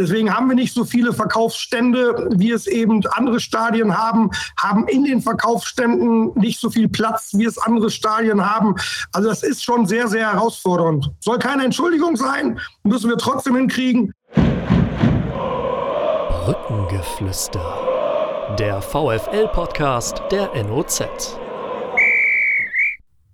Deswegen 0.00 0.32
haben 0.32 0.48
wir 0.48 0.54
nicht 0.54 0.72
so 0.72 0.84
viele 0.84 1.12
Verkaufsstände, 1.12 2.30
wie 2.36 2.52
es 2.52 2.68
eben 2.68 3.04
andere 3.08 3.40
Stadien 3.40 3.98
haben, 3.98 4.30
haben 4.56 4.86
in 4.86 5.02
den 5.02 5.20
Verkaufsständen 5.20 6.30
nicht 6.36 6.60
so 6.60 6.70
viel 6.70 6.88
Platz, 6.88 7.32
wie 7.34 7.46
es 7.46 7.58
andere 7.58 7.90
Stadien 7.90 8.48
haben. 8.48 8.76
Also 9.12 9.28
das 9.28 9.42
ist 9.42 9.64
schon 9.64 9.86
sehr, 9.86 10.06
sehr 10.06 10.32
herausfordernd. 10.32 11.10
Soll 11.18 11.40
keine 11.40 11.64
Entschuldigung 11.64 12.14
sein, 12.14 12.60
müssen 12.84 13.10
wir 13.10 13.16
trotzdem 13.16 13.56
hinkriegen. 13.56 14.12
Brückengeflüster. 16.44 18.54
Der 18.56 18.80
VFL-Podcast 18.80 20.22
der 20.30 20.52
NOZ. 20.64 21.02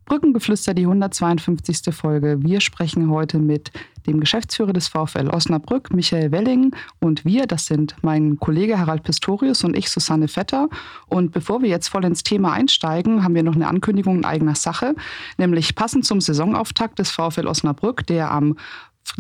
Brückengeflüster, 0.07 0.73
die 0.73 0.85
152. 0.85 1.95
Folge. 1.95 2.39
Wir 2.43 2.61
sprechen 2.61 3.11
heute 3.11 3.39
mit 3.39 3.71
dem 4.07 4.21
Geschäftsführer 4.21 4.73
des 4.73 4.89
VfL 4.89 5.29
Osnabrück, 5.31 5.93
Michael 5.93 6.33
Welling. 6.33 6.75
Und 7.01 7.25
wir, 7.25 7.47
das 7.47 7.67
sind 7.67 7.97
mein 8.03 8.39
Kollege 8.39 8.79
Harald 8.79 9.03
Pistorius 9.03 9.65
und 9.65 9.77
ich, 9.77 9.91
Susanne 9.91 10.29
Vetter. 10.29 10.69
Und 11.07 11.33
bevor 11.33 11.63
wir 11.63 11.69
jetzt 11.69 11.89
voll 11.89 12.05
ins 12.05 12.23
Thema 12.23 12.53
einsteigen, 12.53 13.25
haben 13.25 13.35
wir 13.35 13.43
noch 13.43 13.55
eine 13.55 13.69
Ankündigung 13.69 14.19
in 14.19 14.25
eigener 14.25 14.55
Sache. 14.55 14.95
Nämlich 15.39 15.75
passend 15.75 16.05
zum 16.05 16.21
Saisonauftakt 16.21 16.99
des 16.99 17.11
VfL 17.11 17.47
Osnabrück, 17.47 18.07
der 18.07 18.31
am 18.31 18.57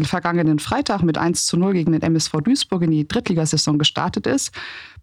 vergangenen 0.03 0.59
Freitag 0.59 1.03
mit 1.03 1.19
1 1.19 1.47
zu 1.47 1.57
0 1.57 1.75
gegen 1.75 1.93
den 1.93 2.03
MSV 2.03 2.41
Duisburg 2.43 2.83
in 2.83 2.91
die 2.91 3.07
Drittligasaison 3.07 3.79
gestartet 3.79 4.27
ist. 4.27 4.53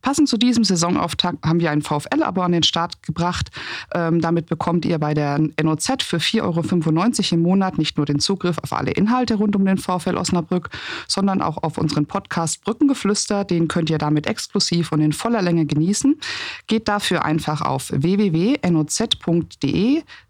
Passend 0.02 0.28
zu 0.28 0.38
diesem 0.38 0.64
Saisonauftakt 0.64 1.46
haben 1.46 1.60
wir 1.60 1.70
ein 1.70 1.84
VfL-Abo 1.84 2.42
an 2.42 2.54
den 2.54 2.64
Start 2.64 3.04
gebracht. 3.04 3.52
Ähm, 3.94 4.20
damit 4.20 4.48
bekommt 4.48 4.84
ihr 4.86 4.98
bei 4.98 5.14
der 5.14 5.40
NOZ 5.62 6.04
für 6.04 6.18
4,95 6.18 6.42
Euro 6.42 7.36
im 7.36 7.42
Monat 7.42 7.78
nicht 7.78 7.98
nur 7.98 8.08
den 8.08 8.20
Zugriff 8.20 8.58
auf 8.64 8.74
alle 8.74 8.92
Inhalte 8.92 9.36
rund 9.36 9.56
um 9.56 9.64
den 9.66 9.78
VfL 9.78 10.18
Osnabrück, 10.18 10.70
sondern 11.08 11.42
auch 11.42 11.62
auf 11.62 11.78
unseren 11.78 12.08
Podcast 12.08 12.64
Brückengeflüster. 12.64 13.44
Den 13.46 13.68
könnt 13.68 13.92
ihr 13.92 14.00
damit 14.00 14.26
exklusiv 14.26 14.92
und 14.92 15.02
in 15.02 15.14
voller 15.14 15.42
Länge 15.44 15.66
genießen. 15.66 16.20
Geht 16.68 16.88
dafür 16.88 17.24
einfach 17.24 17.62
auf 17.62 17.92
www.noz.de 17.92 18.62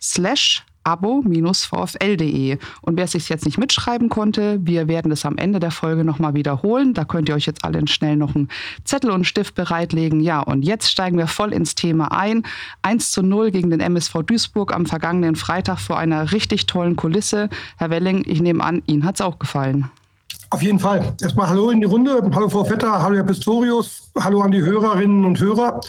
slash 0.01 0.65
abo-vfl.de. 0.83 2.57
Und 2.81 2.97
wer 2.97 3.05
es 3.05 3.11
sich 3.11 3.29
jetzt 3.29 3.45
nicht 3.45 3.57
mitschreiben 3.57 4.09
konnte, 4.09 4.59
wir 4.61 4.87
werden 4.87 5.11
es 5.11 5.25
am 5.25 5.37
Ende 5.37 5.59
der 5.59 5.71
Folge 5.71 6.03
nochmal 6.03 6.33
wiederholen. 6.33 6.93
Da 6.93 7.05
könnt 7.05 7.29
ihr 7.29 7.35
euch 7.35 7.45
jetzt 7.45 7.63
alle 7.63 7.85
schnell 7.87 8.15
noch 8.15 8.35
einen 8.35 8.49
Zettel 8.83 9.09
und 9.09 9.15
einen 9.15 9.23
Stift 9.25 9.55
bereitlegen. 9.55 10.19
Ja, 10.19 10.41
und 10.41 10.63
jetzt 10.63 10.91
steigen 10.91 11.17
wir 11.17 11.27
voll 11.27 11.53
ins 11.53 11.75
Thema 11.75 12.11
ein. 12.11 12.43
1 12.81 13.11
zu 13.11 13.23
0 13.23 13.51
gegen 13.51 13.69
den 13.69 13.79
MSV 13.79 14.23
Duisburg 14.25 14.73
am 14.73 14.85
vergangenen 14.85 15.35
Freitag 15.35 15.79
vor 15.79 15.97
einer 15.97 16.31
richtig 16.31 16.65
tollen 16.65 16.95
Kulisse. 16.95 17.49
Herr 17.77 17.89
Welling, 17.89 18.23
ich 18.27 18.41
nehme 18.41 18.63
an, 18.63 18.81
Ihnen 18.85 19.05
hat 19.05 19.15
es 19.15 19.21
auch 19.21 19.39
gefallen. 19.39 19.89
Auf 20.51 20.61
jeden 20.61 20.79
Fall. 20.79 21.15
Erstmal 21.21 21.47
Hallo 21.47 21.69
in 21.69 21.79
die 21.79 21.85
Runde. 21.85 22.29
Hallo 22.35 22.49
Frau 22.49 22.65
Vetter, 22.65 23.01
hallo 23.01 23.15
Herr 23.15 23.23
Pistorius, 23.23 24.11
hallo 24.19 24.41
an 24.41 24.51
die 24.51 24.61
Hörerinnen 24.61 25.23
und 25.23 25.39
Hörer. 25.39 25.79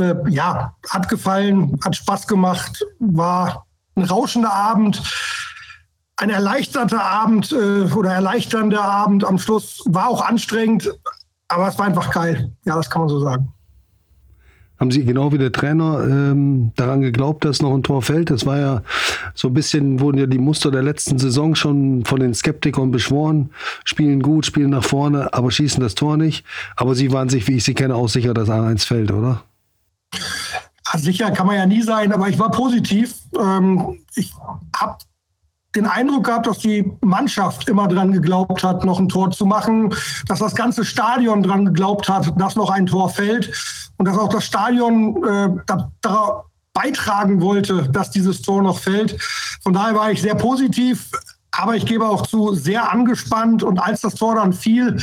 Äh, 0.00 0.14
ja, 0.28 0.74
hat 0.90 1.08
gefallen, 1.08 1.78
hat 1.84 1.94
Spaß 1.94 2.26
gemacht, 2.26 2.84
war 2.98 3.64
ein 3.98 4.04
rauschender 4.04 4.52
Abend, 4.52 5.02
ein 6.16 6.30
erleichterter 6.30 7.02
Abend 7.02 7.52
äh, 7.52 7.92
oder 7.92 8.12
erleichternder 8.12 8.82
Abend 8.82 9.24
am 9.24 9.38
Schluss. 9.38 9.82
War 9.86 10.08
auch 10.08 10.24
anstrengend, 10.24 10.90
aber 11.48 11.68
es 11.68 11.78
war 11.78 11.86
einfach 11.86 12.10
geil. 12.12 12.52
Ja, 12.64 12.76
das 12.76 12.90
kann 12.90 13.02
man 13.02 13.08
so 13.08 13.20
sagen. 13.20 13.52
Haben 14.78 14.92
Sie 14.92 15.04
genau 15.04 15.32
wie 15.32 15.38
der 15.38 15.50
Trainer 15.50 16.04
ähm, 16.04 16.70
daran 16.76 17.00
geglaubt, 17.00 17.44
dass 17.44 17.60
noch 17.60 17.74
ein 17.74 17.82
Tor 17.82 18.00
fällt? 18.00 18.30
Das 18.30 18.46
war 18.46 18.58
ja 18.58 18.82
so 19.34 19.48
ein 19.48 19.54
bisschen, 19.54 19.98
wurden 19.98 20.18
ja 20.18 20.26
die 20.26 20.38
Muster 20.38 20.70
der 20.70 20.84
letzten 20.84 21.18
Saison 21.18 21.56
schon 21.56 22.04
von 22.04 22.20
den 22.20 22.32
Skeptikern 22.32 22.92
beschworen. 22.92 23.50
Spielen 23.84 24.22
gut, 24.22 24.46
spielen 24.46 24.70
nach 24.70 24.84
vorne, 24.84 25.34
aber 25.34 25.50
schießen 25.50 25.80
das 25.82 25.96
Tor 25.96 26.16
nicht. 26.16 26.44
Aber 26.76 26.94
Sie 26.94 27.10
waren 27.10 27.28
sich, 27.28 27.48
wie 27.48 27.56
ich 27.56 27.64
Sie 27.64 27.74
kenne, 27.74 27.96
auch 27.96 28.08
sicher, 28.08 28.34
dass 28.34 28.48
A1 28.48 28.86
fällt, 28.86 29.10
oder? 29.10 29.42
Sicher 30.96 31.30
kann 31.30 31.46
man 31.46 31.56
ja 31.56 31.66
nie 31.66 31.82
sein, 31.82 32.12
aber 32.12 32.28
ich 32.28 32.38
war 32.38 32.50
positiv. 32.50 33.14
Ähm, 33.38 33.98
ich 34.14 34.32
habe 34.76 34.98
den 35.74 35.86
Eindruck 35.86 36.24
gehabt, 36.24 36.46
dass 36.46 36.58
die 36.58 36.90
Mannschaft 37.02 37.68
immer 37.68 37.88
dran 37.88 38.12
geglaubt 38.12 38.64
hat, 38.64 38.84
noch 38.84 38.98
ein 38.98 39.08
Tor 39.08 39.30
zu 39.30 39.44
machen, 39.44 39.94
dass 40.26 40.38
das 40.38 40.54
ganze 40.54 40.84
Stadion 40.84 41.42
dran 41.42 41.66
geglaubt 41.66 42.08
hat, 42.08 42.40
dass 42.40 42.56
noch 42.56 42.70
ein 42.70 42.86
Tor 42.86 43.10
fällt 43.10 43.52
und 43.96 44.08
dass 44.08 44.18
auch 44.18 44.28
das 44.28 44.44
Stadion 44.44 45.22
äh, 45.24 45.48
beitragen 46.72 47.40
wollte, 47.40 47.88
dass 47.90 48.10
dieses 48.10 48.40
Tor 48.40 48.62
noch 48.62 48.78
fällt. 48.78 49.20
Von 49.62 49.72
daher 49.72 49.94
war 49.94 50.10
ich 50.10 50.22
sehr 50.22 50.36
positiv, 50.36 51.10
aber 51.50 51.76
ich 51.76 51.86
gebe 51.86 52.08
auch 52.08 52.26
zu, 52.26 52.54
sehr 52.54 52.90
angespannt 52.90 53.62
und 53.62 53.78
als 53.78 54.00
das 54.00 54.14
Tor 54.14 54.36
dann 54.36 54.52
fiel, 54.52 54.96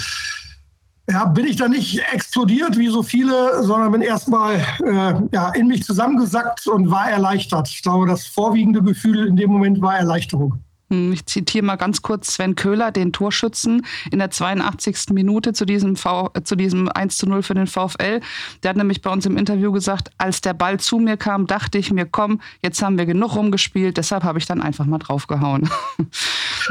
ja, 1.10 1.26
bin 1.26 1.46
ich 1.46 1.56
da 1.56 1.68
nicht 1.68 2.02
explodiert 2.12 2.78
wie 2.78 2.88
so 2.88 3.04
viele, 3.04 3.64
sondern 3.64 3.92
bin 3.92 4.02
erstmal 4.02 4.56
äh, 4.84 5.14
ja, 5.32 5.50
in 5.54 5.68
mich 5.68 5.84
zusammengesackt 5.84 6.66
und 6.68 6.90
war 6.90 7.10
erleichtert. 7.10 7.68
Ich 7.68 7.84
glaube, 7.84 8.08
das 8.08 8.26
vorwiegende 8.26 8.82
Gefühl 8.82 9.28
in 9.28 9.36
dem 9.36 9.52
Moment 9.52 9.82
war 9.82 9.98
Erleichterung. 9.98 10.60
Hm, 10.90 11.14
ich 11.14 11.26
zitiere 11.26 11.66
mal 11.66 11.76
ganz 11.76 12.02
kurz 12.02 12.34
Sven 12.34 12.56
Köhler, 12.56 12.92
den 12.92 13.12
Torschützen 13.12 13.86
in 14.12 14.20
der 14.20 14.32
82. 14.32 15.14
Minute 15.14 15.54
zu 15.54 15.66
diesem, 15.66 15.96
v, 15.96 16.30
zu 16.44 16.56
diesem 16.56 16.90
1 16.90 17.18
zu 17.18 17.28
0 17.28 17.44
für 17.44 17.56
den 17.56 17.68
VfL. 17.68 18.22
Der 18.62 18.70
hat 18.70 18.78
nämlich 18.78 19.02
bei 19.02 19.12
uns 19.12 19.26
im 19.26 19.38
Interview 19.38 19.72
gesagt, 19.72 20.10
als 20.18 20.42
der 20.42 20.54
Ball 20.54 20.80
zu 20.80 21.00
mir 21.00 21.18
kam, 21.18 21.48
dachte 21.48 21.78
ich 21.78 21.92
mir, 21.92 22.06
komm, 22.06 22.40
jetzt 22.64 22.82
haben 22.82 22.98
wir 22.98 23.06
genug 23.06 23.36
rumgespielt, 23.36 23.98
deshalb 23.98 24.24
habe 24.24 24.40
ich 24.40 24.46
dann 24.46 24.62
einfach 24.62 24.86
mal 24.86 25.00
draufgehauen. 25.00 25.70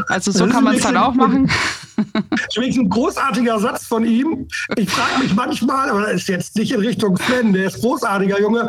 Also 0.08 0.32
so 0.32 0.48
kann 0.48 0.64
man 0.64 0.74
es 0.74 0.82
dann 0.82 0.96
auch 0.96 1.14
machen. 1.14 1.48
Das 1.96 2.66
ist 2.66 2.78
ein 2.78 2.88
großartiger 2.88 3.58
Satz 3.58 3.86
von 3.86 4.04
ihm. 4.04 4.48
Ich 4.76 4.90
frage 4.90 5.22
mich 5.22 5.34
manchmal, 5.34 5.90
aber 5.90 6.02
das 6.02 6.14
ist 6.14 6.28
jetzt 6.28 6.56
nicht 6.56 6.72
in 6.72 6.80
Richtung 6.80 7.16
Sven, 7.16 7.52
der 7.52 7.66
ist 7.66 7.80
großartiger 7.80 8.40
Junge, 8.40 8.68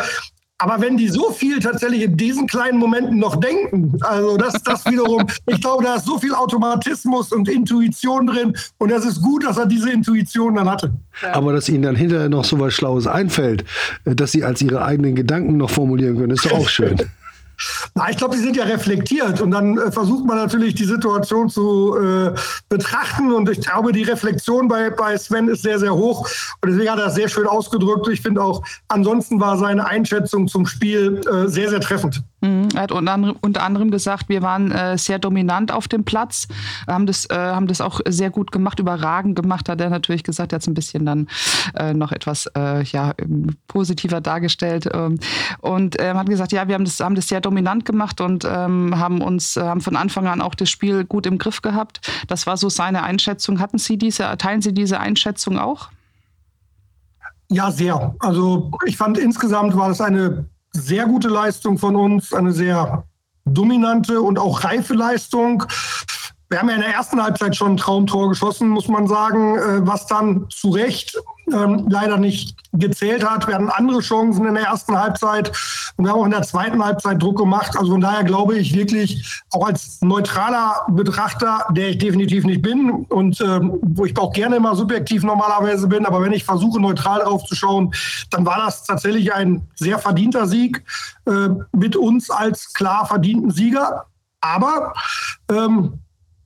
aber 0.57 0.79
wenn 0.79 0.95
die 0.95 1.09
so 1.09 1.31
viel 1.31 1.59
tatsächlich 1.59 2.03
in 2.03 2.15
diesen 2.15 2.47
kleinen 2.47 2.77
Momenten 2.77 3.19
noch 3.19 3.35
denken, 3.35 3.97
also 4.01 4.37
das, 4.37 4.53
das 4.63 4.85
wiederum, 4.85 5.25
ich 5.47 5.59
glaube, 5.59 5.83
da 5.83 5.95
ist 5.95 6.05
so 6.05 6.17
viel 6.17 6.33
Automatismus 6.33 7.33
und 7.33 7.49
Intuition 7.49 8.27
drin 8.27 8.55
und 8.77 8.89
es 8.89 9.03
ist 9.03 9.21
gut, 9.21 9.43
dass 9.43 9.57
er 9.57 9.65
diese 9.65 9.91
Intuition 9.91 10.55
dann 10.55 10.69
hatte. 10.69 10.93
Aber 11.33 11.51
dass 11.51 11.67
ihnen 11.67 11.83
dann 11.83 11.97
hinterher 11.97 12.29
noch 12.29 12.45
so 12.45 12.57
was 12.57 12.73
Schlaues 12.73 13.05
einfällt, 13.05 13.65
äh, 14.05 14.15
dass 14.15 14.31
sie 14.31 14.45
als 14.45 14.61
ihre 14.61 14.85
eigenen 14.85 15.15
Gedanken 15.15 15.57
noch 15.57 15.69
formulieren 15.69 16.17
können, 16.17 16.31
ist 16.31 16.45
doch 16.45 16.53
auch 16.53 16.69
schön. 16.69 16.95
Na, 17.93 18.09
ich 18.09 18.17
glaube, 18.17 18.35
die 18.35 18.41
sind 18.41 18.55
ja 18.55 18.65
reflektiert 18.65 19.41
und 19.41 19.51
dann 19.51 19.77
äh, 19.77 19.91
versucht 19.91 20.25
man 20.25 20.37
natürlich 20.37 20.75
die 20.75 20.85
Situation 20.85 21.49
zu 21.49 21.95
äh, 21.95 22.33
betrachten 22.69 23.31
und 23.31 23.49
ich 23.49 23.61
glaube, 23.61 23.91
die 23.91 24.03
Reflexion 24.03 24.67
bei, 24.67 24.89
bei 24.89 25.17
Sven 25.17 25.47
ist 25.47 25.61
sehr, 25.61 25.79
sehr 25.79 25.93
hoch 25.93 26.27
und 26.61 26.69
deswegen 26.69 26.91
hat 26.91 26.99
er 26.99 27.05
das 27.05 27.15
sehr 27.15 27.29
schön 27.29 27.47
ausgedrückt. 27.47 28.07
Ich 28.09 28.21
finde 28.21 28.41
auch, 28.41 28.63
ansonsten 28.87 29.39
war 29.39 29.57
seine 29.57 29.85
Einschätzung 29.85 30.47
zum 30.47 30.65
Spiel 30.65 31.21
äh, 31.27 31.47
sehr, 31.47 31.69
sehr 31.69 31.79
treffend. 31.79 32.23
Mhm. 32.45 32.69
Er 32.75 32.81
hat 32.83 32.91
unter 32.91 33.63
anderem, 33.63 33.91
gesagt, 33.91 34.29
wir 34.29 34.41
waren 34.41 34.71
äh, 34.71 34.97
sehr 34.97 35.19
dominant 35.19 35.71
auf 35.71 35.87
dem 35.87 36.03
Platz, 36.03 36.47
haben 36.87 37.05
das, 37.05 37.29
äh, 37.29 37.35
haben 37.35 37.67
das 37.67 37.81
auch 37.81 38.01
sehr 38.07 38.29
gut 38.29 38.51
gemacht, 38.51 38.79
überragend 38.79 39.35
gemacht, 39.35 39.69
hat 39.69 39.81
er 39.81 39.89
natürlich 39.89 40.23
gesagt, 40.23 40.53
er 40.53 40.57
hat 40.57 40.61
es 40.61 40.67
ein 40.67 40.73
bisschen 40.73 41.05
dann 41.05 41.27
äh, 41.75 41.93
noch 41.93 42.11
etwas 42.11 42.49
ja, 42.55 43.13
positiver 43.67 44.21
dargestellt 44.21 44.89
ähm, 44.93 45.19
und 45.59 45.95
ähm, 45.99 46.17
hat 46.17 46.27
gesagt, 46.27 46.51
ja, 46.51 46.67
wir 46.67 46.75
haben 46.75 46.85
das, 46.85 46.99
haben 46.99 47.15
das 47.15 47.27
sehr 47.27 47.41
dominant 47.41 47.85
gemacht 47.85 48.21
und 48.21 48.45
ähm, 48.45 48.97
haben 48.97 49.21
uns, 49.21 49.55
haben 49.55 49.81
von 49.81 49.95
Anfang 49.95 50.27
an 50.27 50.41
auch 50.41 50.55
das 50.55 50.69
Spiel 50.69 51.05
gut 51.05 51.25
im 51.25 51.37
Griff 51.37 51.61
gehabt. 51.61 52.01
Das 52.27 52.47
war 52.47 52.57
so 52.57 52.69
seine 52.69 53.03
Einschätzung. 53.03 53.59
Hatten 53.59 53.77
Sie 53.77 53.97
diese, 53.97 54.35
teilen 54.37 54.61
Sie 54.61 54.73
diese 54.73 54.99
Einschätzung 54.99 55.57
auch? 55.57 55.89
Ja, 57.49 57.71
sehr. 57.71 58.15
Also 58.19 58.71
ich 58.85 58.97
fand 58.97 59.17
insgesamt 59.17 59.75
war 59.75 59.89
das 59.89 60.01
eine 60.01 60.45
sehr 60.75 61.05
gute 61.05 61.29
Leistung 61.29 61.77
von 61.77 61.95
uns, 61.95 62.33
eine 62.33 62.51
sehr 62.51 63.05
dominante 63.45 64.21
und 64.21 64.37
auch 64.39 64.63
reife 64.63 64.93
Leistung. 64.93 65.63
Wir 66.49 66.59
haben 66.59 66.69
ja 66.69 66.75
in 66.75 66.81
der 66.81 66.93
ersten 66.93 67.21
Halbzeit 67.21 67.55
schon 67.55 67.73
ein 67.73 67.77
Traumtor 67.77 68.29
geschossen, 68.29 68.69
muss 68.69 68.87
man 68.87 69.07
sagen, 69.07 69.57
äh, 69.57 69.87
was 69.87 70.07
dann 70.07 70.47
zu 70.49 70.69
Recht 70.69 71.17
ähm, 71.53 71.87
leider 71.89 72.17
nicht 72.17 72.55
gezählt 72.73 73.27
hat. 73.27 73.47
Wir 73.47 73.55
hatten 73.55 73.69
andere 73.69 73.99
Chancen 73.99 74.45
in 74.45 74.55
der 74.55 74.65
ersten 74.65 74.97
Halbzeit 74.99 75.51
und 75.97 76.05
wir 76.05 76.11
haben 76.11 76.19
auch 76.19 76.25
in 76.25 76.31
der 76.31 76.41
zweiten 76.43 76.83
Halbzeit 76.83 77.21
Druck 77.21 77.37
gemacht. 77.37 77.77
Also 77.77 77.91
von 77.91 78.01
daher 78.01 78.23
glaube 78.23 78.57
ich 78.57 78.75
wirklich, 78.75 79.43
auch 79.51 79.65
als 79.65 80.01
neutraler 80.01 80.85
Betrachter, 80.89 81.65
der 81.71 81.89
ich 81.89 81.97
definitiv 81.97 82.43
nicht 82.45 82.61
bin 82.61 82.89
und 83.09 83.39
ähm, 83.41 83.79
wo 83.81 84.05
ich 84.05 84.17
auch 84.17 84.33
gerne 84.33 84.57
immer 84.57 84.75
subjektiv 84.75 85.23
normalerweise 85.23 85.87
bin, 85.87 86.05
aber 86.05 86.21
wenn 86.21 86.33
ich 86.33 86.43
versuche, 86.43 86.79
neutral 86.79 87.21
drauf 87.21 87.43
zu 87.45 87.55
schauen, 87.55 87.93
dann 88.31 88.45
war 88.45 88.57
das 88.57 88.83
tatsächlich 88.83 89.33
ein 89.33 89.67
sehr 89.75 89.99
verdienter 89.99 90.47
Sieg 90.47 90.83
äh, 91.25 91.49
mit 91.71 91.95
uns 91.95 92.29
als 92.29 92.73
klar 92.73 93.05
verdienten 93.05 93.51
Sieger. 93.51 94.05
Aber 94.41 94.93
ähm, 95.49 95.99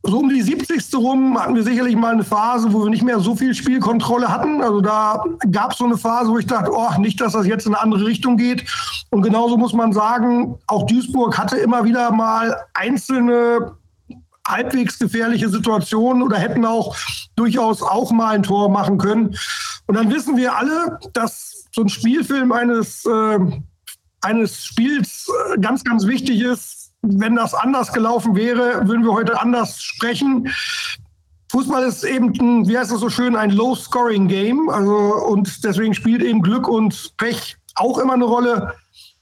so 0.03 0.19
um 0.19 0.29
die 0.29 0.41
70. 0.41 0.95
rum 0.95 1.37
hatten 1.39 1.55
wir 1.55 1.63
sicherlich 1.63 1.95
mal 1.95 2.13
eine 2.13 2.23
Phase, 2.23 2.71
wo 2.71 2.83
wir 2.83 2.89
nicht 2.89 3.03
mehr 3.03 3.19
so 3.19 3.35
viel 3.35 3.53
Spielkontrolle 3.53 4.29
hatten. 4.29 4.61
Also 4.61 4.79
da 4.81 5.23
gab 5.51 5.71
es 5.73 5.77
so 5.77 5.85
eine 5.85 5.97
Phase, 5.97 6.31
wo 6.31 6.37
ich 6.37 6.45
dachte, 6.45 6.71
oh, 6.73 6.99
nicht, 6.99 7.19
dass 7.19 7.33
das 7.33 7.45
jetzt 7.45 7.65
in 7.65 7.73
eine 7.73 7.83
andere 7.83 8.05
Richtung 8.05 8.37
geht. 8.37 8.65
Und 9.09 9.23
genauso 9.23 9.57
muss 9.57 9.73
man 9.73 9.91
sagen, 9.91 10.57
auch 10.67 10.85
Duisburg 10.87 11.37
hatte 11.37 11.57
immer 11.57 11.83
wieder 11.83 12.11
mal 12.11 12.55
einzelne 12.73 13.73
halbwegs 14.47 14.97
gefährliche 14.97 15.49
Situationen 15.49 16.23
oder 16.23 16.37
hätten 16.37 16.65
auch 16.65 16.95
durchaus 17.35 17.81
auch 17.81 18.11
mal 18.11 18.35
ein 18.35 18.43
Tor 18.43 18.69
machen 18.69 18.97
können. 18.97 19.35
Und 19.85 19.95
dann 19.95 20.11
wissen 20.11 20.37
wir 20.37 20.55
alle, 20.55 20.99
dass 21.13 21.67
so 21.73 21.81
ein 21.81 21.89
Spielfilm 21.89 22.51
eines, 22.51 23.05
äh, 23.05 23.39
eines 24.21 24.65
Spiels 24.65 25.29
äh, 25.53 25.59
ganz, 25.59 25.83
ganz 25.83 26.07
wichtig 26.07 26.41
ist. 26.41 26.78
Wenn 27.01 27.35
das 27.35 27.53
anders 27.53 27.93
gelaufen 27.93 28.35
wäre, 28.35 28.87
würden 28.87 29.03
wir 29.03 29.13
heute 29.13 29.39
anders 29.39 29.81
sprechen. 29.81 30.49
Fußball 31.51 31.83
ist 31.83 32.03
eben, 32.03 32.33
ein, 32.39 32.67
wie 32.67 32.77
heißt 32.77 32.91
das 32.91 32.99
so 32.99 33.09
schön, 33.09 33.35
ein 33.35 33.51
Low-Scoring-Game. 33.51 34.69
Also, 34.69 34.93
und 35.25 35.63
deswegen 35.63 35.93
spielt 35.93 36.21
eben 36.21 36.41
Glück 36.41 36.67
und 36.67 37.13
Pech 37.17 37.57
auch 37.75 37.97
immer 37.97 38.13
eine 38.13 38.25
Rolle. 38.25 38.73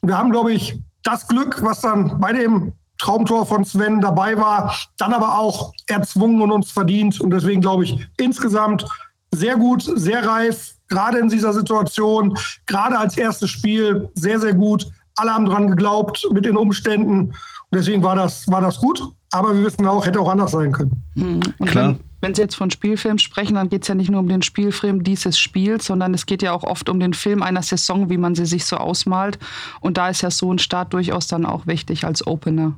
Wir 0.02 0.18
haben, 0.18 0.32
glaube 0.32 0.54
ich, 0.54 0.80
das 1.04 1.28
Glück, 1.28 1.64
was 1.64 1.82
dann 1.82 2.20
bei 2.20 2.34
dem 2.34 2.74
Traumtor 2.98 3.46
von 3.46 3.64
Sven 3.64 4.02
dabei 4.02 4.38
war, 4.38 4.76
dann 4.98 5.14
aber 5.14 5.38
auch 5.38 5.72
erzwungen 5.88 6.42
und 6.42 6.52
uns 6.52 6.72
verdient. 6.72 7.22
Und 7.22 7.30
deswegen 7.30 7.62
glaube 7.62 7.84
ich 7.84 8.08
insgesamt 8.18 8.86
sehr 9.32 9.56
gut, 9.56 9.84
sehr 9.84 10.26
reif, 10.28 10.74
gerade 10.88 11.20
in 11.20 11.30
dieser 11.30 11.54
Situation, 11.54 12.38
gerade 12.66 12.98
als 12.98 13.18
erstes 13.18 13.50
Spiel, 13.50 14.10
sehr, 14.16 14.40
sehr 14.40 14.54
gut. 14.54 14.88
Alle 15.16 15.34
haben 15.34 15.46
dran 15.46 15.70
geglaubt 15.70 16.28
mit 16.32 16.46
den 16.46 16.58
Umständen. 16.58 17.34
Und 17.72 17.80
deswegen 17.80 18.04
war 18.04 18.16
das, 18.16 18.48
war 18.48 18.62
das 18.62 18.78
gut. 18.78 19.02
Aber 19.32 19.54
wir 19.54 19.66
wissen 19.66 19.86
auch, 19.86 20.06
hätte 20.06 20.20
auch 20.22 20.30
anders 20.30 20.52
sein 20.52 20.72
können. 20.72 21.04
Mhm. 21.16 21.42
Klar. 21.66 21.90
Wenn, 21.90 22.00
wenn 22.22 22.36
Sie 22.36 22.42
jetzt 22.42 22.56
von 22.56 22.72
Spielfilm 22.72 23.18
sprechen, 23.18 23.56
dann 23.56 23.70
geht 23.70 23.82
es 23.82 23.88
ja 23.90 23.96
nicht 23.96 24.10
nur 24.10 24.22
um 24.22 24.30
den 24.30 24.42
Spielfilm 24.42 25.04
dieses 25.04 25.38
Spiels, 25.38 25.86
sondern 25.86 26.14
es 26.14 26.26
geht 26.26 26.42
ja 26.42 26.54
auch 26.54 26.64
oft 26.64 26.88
um 26.90 27.00
den 27.00 27.14
Film 27.14 27.44
einer 27.44 27.62
Saison, 27.62 28.10
wie 28.10 28.18
man 28.18 28.36
sie 28.36 28.46
sich 28.46 28.66
so 28.66 28.78
ausmalt. 28.78 29.38
Und 29.82 29.98
da 29.98 30.10
ist 30.10 30.22
ja 30.22 30.32
so 30.32 30.52
ein 30.52 30.60
Start 30.60 30.94
durchaus 30.94 31.28
dann 31.28 31.46
auch 31.46 31.68
wichtig 31.68 32.06
als 32.06 32.26
Opener. 32.26 32.74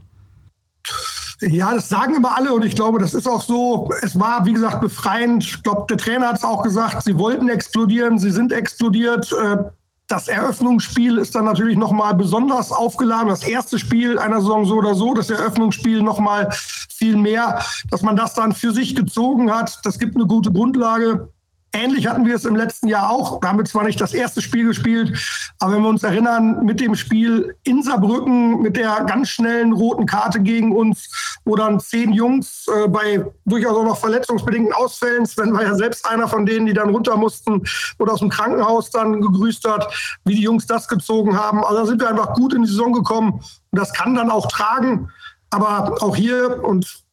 Ja, 1.41 1.73
das 1.73 1.87
sagen 1.87 2.15
immer 2.15 2.35
alle 2.35 2.53
und 2.53 2.65
ich 2.65 2.75
glaube, 2.75 2.99
das 2.99 3.13
ist 3.13 3.27
auch 3.27 3.41
so. 3.41 3.89
Es 4.01 4.19
war, 4.19 4.45
wie 4.45 4.53
gesagt, 4.53 4.81
befreiend. 4.81 5.43
Ich 5.43 5.63
glaube, 5.63 5.85
der 5.89 5.97
Trainer 5.97 6.29
hat 6.29 6.37
es 6.37 6.43
auch 6.43 6.63
gesagt, 6.63 7.03
sie 7.03 7.17
wollten 7.17 7.47
explodieren, 7.47 8.19
sie 8.19 8.31
sind 8.31 8.51
explodiert. 8.51 9.31
Äh, 9.31 9.57
das 10.09 10.27
Eröffnungsspiel 10.27 11.19
ist 11.19 11.35
dann 11.35 11.45
natürlich 11.45 11.77
nochmal 11.77 12.15
besonders 12.15 12.71
aufgeladen. 12.71 13.29
Das 13.29 13.43
erste 13.43 13.77
Spiel 13.77 14.17
einer 14.17 14.41
Saison 14.41 14.65
so 14.65 14.75
oder 14.75 14.95
so, 14.95 15.13
das 15.13 15.29
Eröffnungsspiel 15.29 16.01
nochmal 16.01 16.49
viel 16.51 17.15
mehr, 17.15 17.63
dass 17.91 18.01
man 18.01 18.15
das 18.15 18.33
dann 18.33 18.53
für 18.53 18.73
sich 18.73 18.95
gezogen 18.95 19.53
hat. 19.53 19.79
Das 19.83 19.99
gibt 19.99 20.15
eine 20.15 20.25
gute 20.25 20.51
Grundlage. 20.51 21.29
Ähnlich 21.71 22.07
hatten 22.07 22.25
wir 22.25 22.35
es 22.35 22.45
im 22.45 22.55
letzten 22.55 22.87
Jahr 22.87 23.11
auch. 23.11 23.41
Wir 23.41 23.49
haben 23.49 23.63
zwar 23.65 23.83
nicht 23.83 24.01
das 24.01 24.13
erste 24.13 24.41
Spiel 24.41 24.65
gespielt, 24.65 25.17
aber 25.59 25.73
wenn 25.73 25.83
wir 25.83 25.89
uns 25.89 26.03
erinnern, 26.03 26.65
mit 26.65 26.79
dem 26.79 26.95
Spiel 26.95 27.55
in 27.63 27.83
Saarbrücken, 27.83 28.61
mit 28.61 28.75
der 28.75 29.03
ganz 29.05 29.29
schnellen 29.29 29.73
roten 29.73 30.07
Karte 30.07 30.39
gegen 30.39 30.75
uns, 30.75 31.39
wo 31.45 31.55
dann 31.55 31.79
zehn 31.79 32.11
Jungs 32.11 32.65
äh, 32.67 32.87
bei 32.87 33.23
durchaus 33.45 33.77
auch 33.77 33.83
noch 33.83 33.97
verletzungsbedingten 33.97 34.73
Ausfällen, 34.73 35.27
Sven 35.27 35.53
war 35.53 35.63
ja 35.63 35.75
selbst 35.75 36.07
einer 36.07 36.27
von 36.27 36.45
denen, 36.45 36.65
die 36.65 36.73
dann 36.73 36.89
runter 36.89 37.17
mussten 37.17 37.63
oder 37.99 38.13
aus 38.13 38.19
dem 38.19 38.29
Krankenhaus 38.29 38.89
dann 38.89 39.21
gegrüßt 39.21 39.67
hat, 39.67 39.93
wie 40.25 40.35
die 40.35 40.41
Jungs 40.41 40.65
das 40.65 40.87
gezogen 40.87 41.37
haben. 41.37 41.63
Also 41.63 41.81
da 41.81 41.85
sind 41.85 42.01
wir 42.01 42.09
einfach 42.09 42.33
gut 42.33 42.53
in 42.53 42.63
die 42.63 42.69
Saison 42.69 42.93
gekommen 42.93 43.33
und 43.33 43.79
das 43.79 43.93
kann 43.93 44.15
dann 44.15 44.31
auch 44.31 44.47
tragen. 44.47 45.09
Aber 45.51 46.01
auch 46.01 46.15
hier 46.15 46.63
und 46.63 47.03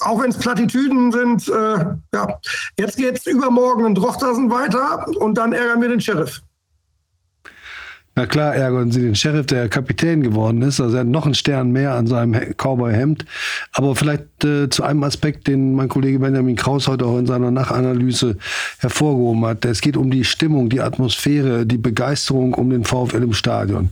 auch 0.00 0.22
wenn 0.22 0.30
es 0.30 0.38
Plattitüden 0.38 1.12
sind, 1.12 1.48
äh, 1.48 1.84
ja, 2.14 2.40
jetzt 2.78 2.96
geht 2.96 3.18
es 3.18 3.26
übermorgen 3.26 3.86
in 3.86 3.94
Drochtersen 3.94 4.50
weiter 4.50 5.06
und 5.18 5.38
dann 5.38 5.52
ärgern 5.52 5.80
wir 5.80 5.88
den 5.88 6.00
Sheriff. 6.00 6.42
Na 8.16 8.26
klar, 8.26 8.54
ärgern 8.54 8.92
sie 8.92 9.00
den 9.00 9.16
Sheriff, 9.16 9.46
der 9.46 9.68
Kapitän 9.68 10.22
geworden 10.22 10.62
ist. 10.62 10.80
Also 10.80 10.96
er 10.96 11.00
hat 11.00 11.08
noch 11.08 11.24
einen 11.24 11.34
Stern 11.34 11.72
mehr 11.72 11.94
an 11.94 12.06
seinem 12.06 12.54
Cowboy-Hemd. 12.56 13.24
Aber 13.72 13.96
vielleicht 13.96 14.44
äh, 14.44 14.70
zu 14.70 14.84
einem 14.84 15.02
Aspekt, 15.02 15.48
den 15.48 15.74
mein 15.74 15.88
Kollege 15.88 16.20
Benjamin 16.20 16.54
Kraus 16.54 16.86
heute 16.86 17.06
auch 17.06 17.18
in 17.18 17.26
seiner 17.26 17.50
Nachanalyse 17.50 18.36
hervorgehoben 18.78 19.44
hat. 19.46 19.64
Es 19.64 19.80
geht 19.80 19.96
um 19.96 20.12
die 20.12 20.22
Stimmung, 20.22 20.68
die 20.68 20.80
Atmosphäre, 20.80 21.66
die 21.66 21.78
Begeisterung 21.78 22.54
um 22.54 22.70
den 22.70 22.84
VfL 22.84 23.24
im 23.24 23.32
Stadion. 23.32 23.90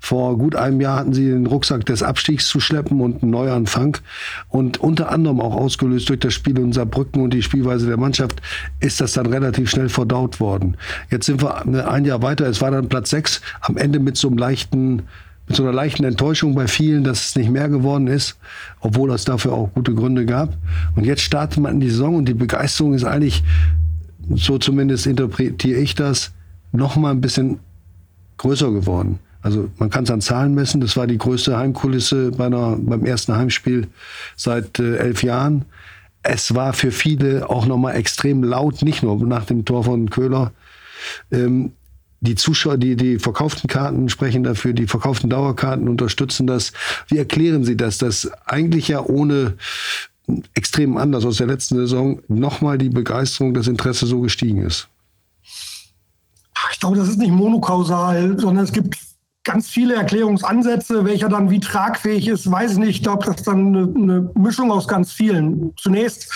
Vor 0.00 0.38
gut 0.38 0.56
einem 0.56 0.80
Jahr 0.80 0.98
hatten 0.98 1.12
sie 1.12 1.28
den 1.28 1.46
Rucksack 1.46 1.84
des 1.84 2.02
Abstiegs 2.02 2.48
zu 2.48 2.58
schleppen 2.58 3.00
und 3.00 3.22
einen 3.22 3.30
Neuanfang. 3.30 3.98
Und 4.48 4.78
unter 4.78 5.12
anderem 5.12 5.40
auch 5.40 5.54
ausgelöst 5.54 6.08
durch 6.08 6.20
das 6.20 6.32
Spiel 6.32 6.58
in 6.58 6.72
Saarbrücken 6.72 7.22
und 7.22 7.34
die 7.34 7.42
Spielweise 7.42 7.86
der 7.86 7.98
Mannschaft 7.98 8.40
ist 8.80 9.00
das 9.00 9.12
dann 9.12 9.26
relativ 9.26 9.70
schnell 9.70 9.90
verdaut 9.90 10.40
worden. 10.40 10.76
Jetzt 11.10 11.26
sind 11.26 11.42
wir 11.42 11.90
ein 11.90 12.04
Jahr 12.04 12.22
weiter. 12.22 12.46
Es 12.46 12.60
war 12.60 12.70
dann 12.70 12.88
Platz 12.88 13.10
sechs. 13.10 13.42
Am 13.60 13.76
Ende 13.76 14.00
mit 14.00 14.16
so 14.16 14.28
einem 14.28 14.38
leichten 14.38 15.02
mit 15.46 15.56
so 15.56 15.64
einer 15.64 15.72
leichten 15.72 16.04
Enttäuschung 16.04 16.54
bei 16.54 16.68
vielen, 16.68 17.02
dass 17.02 17.26
es 17.26 17.36
nicht 17.36 17.50
mehr 17.50 17.68
geworden 17.68 18.06
ist, 18.06 18.38
obwohl 18.78 19.10
es 19.10 19.24
dafür 19.24 19.52
auch 19.52 19.72
gute 19.74 19.92
Gründe 19.96 20.24
gab. 20.24 20.56
Und 20.94 21.04
jetzt 21.04 21.22
startet 21.22 21.58
man 21.58 21.74
in 21.74 21.80
die 21.80 21.90
Saison 21.90 22.14
und 22.14 22.26
die 22.26 22.34
Begeisterung 22.34 22.94
ist 22.94 23.02
eigentlich, 23.02 23.42
so 24.32 24.58
zumindest 24.58 25.08
interpretiere 25.08 25.80
ich 25.80 25.96
das, 25.96 26.30
noch 26.70 26.94
mal 26.94 27.10
ein 27.10 27.20
bisschen 27.20 27.58
größer 28.36 28.70
geworden. 28.70 29.18
Also 29.42 29.70
man 29.78 29.90
kann 29.90 30.04
es 30.04 30.10
an 30.10 30.20
Zahlen 30.20 30.54
messen. 30.54 30.80
Das 30.80 30.96
war 30.96 31.06
die 31.06 31.18
größte 31.18 31.56
Heimkulisse 31.56 32.30
bei 32.32 32.46
einer, 32.46 32.76
beim 32.76 33.04
ersten 33.04 33.34
Heimspiel 33.34 33.88
seit 34.36 34.78
äh, 34.78 34.96
elf 34.96 35.22
Jahren. 35.22 35.64
Es 36.22 36.54
war 36.54 36.72
für 36.72 36.90
viele 36.90 37.48
auch 37.48 37.66
nochmal 37.66 37.96
extrem 37.96 38.44
laut, 38.44 38.82
nicht 38.82 39.02
nur 39.02 39.24
nach 39.26 39.46
dem 39.46 39.64
Tor 39.64 39.84
von 39.84 40.10
Köhler. 40.10 40.52
Ähm, 41.30 41.72
die 42.20 42.34
Zuschauer, 42.34 42.76
die, 42.76 42.96
die 42.96 43.18
verkauften 43.18 43.68
Karten 43.68 44.10
sprechen 44.10 44.42
dafür, 44.44 44.74
die 44.74 44.86
verkauften 44.86 45.30
Dauerkarten 45.30 45.88
unterstützen 45.88 46.46
das. 46.46 46.72
Wie 47.08 47.16
erklären 47.16 47.64
Sie 47.64 47.78
das, 47.78 47.96
dass 47.96 48.30
eigentlich 48.44 48.88
ja 48.88 49.00
ohne 49.00 49.54
extrem 50.54 50.98
anders 50.98 51.24
aus 51.24 51.38
der 51.38 51.46
letzten 51.46 51.76
Saison 51.76 52.20
nochmal 52.28 52.76
die 52.76 52.90
Begeisterung, 52.90 53.54
das 53.54 53.68
Interesse 53.68 54.06
so 54.06 54.20
gestiegen 54.20 54.62
ist? 54.62 54.88
Ich 56.72 56.80
glaube, 56.80 56.98
das 56.98 57.08
ist 57.08 57.18
nicht 57.18 57.32
monokausal, 57.32 58.38
sondern 58.38 58.64
es 58.64 58.72
gibt 58.72 58.96
ganz 59.44 59.68
viele 59.68 59.94
Erklärungsansätze. 59.94 61.04
Welcher 61.04 61.28
dann 61.28 61.50
wie 61.50 61.60
tragfähig 61.60 62.28
ist, 62.28 62.50
weiß 62.50 62.72
ich 62.72 62.78
nicht. 62.78 62.90
Ich 62.90 63.02
glaube, 63.02 63.26
das 63.26 63.36
ist 63.36 63.46
dann 63.46 63.74
eine, 63.74 63.94
eine, 63.94 64.30
Mischung 64.34 64.70
aus 64.70 64.88
ganz 64.88 65.12
vielen. 65.12 65.72
Zunächst, 65.76 66.32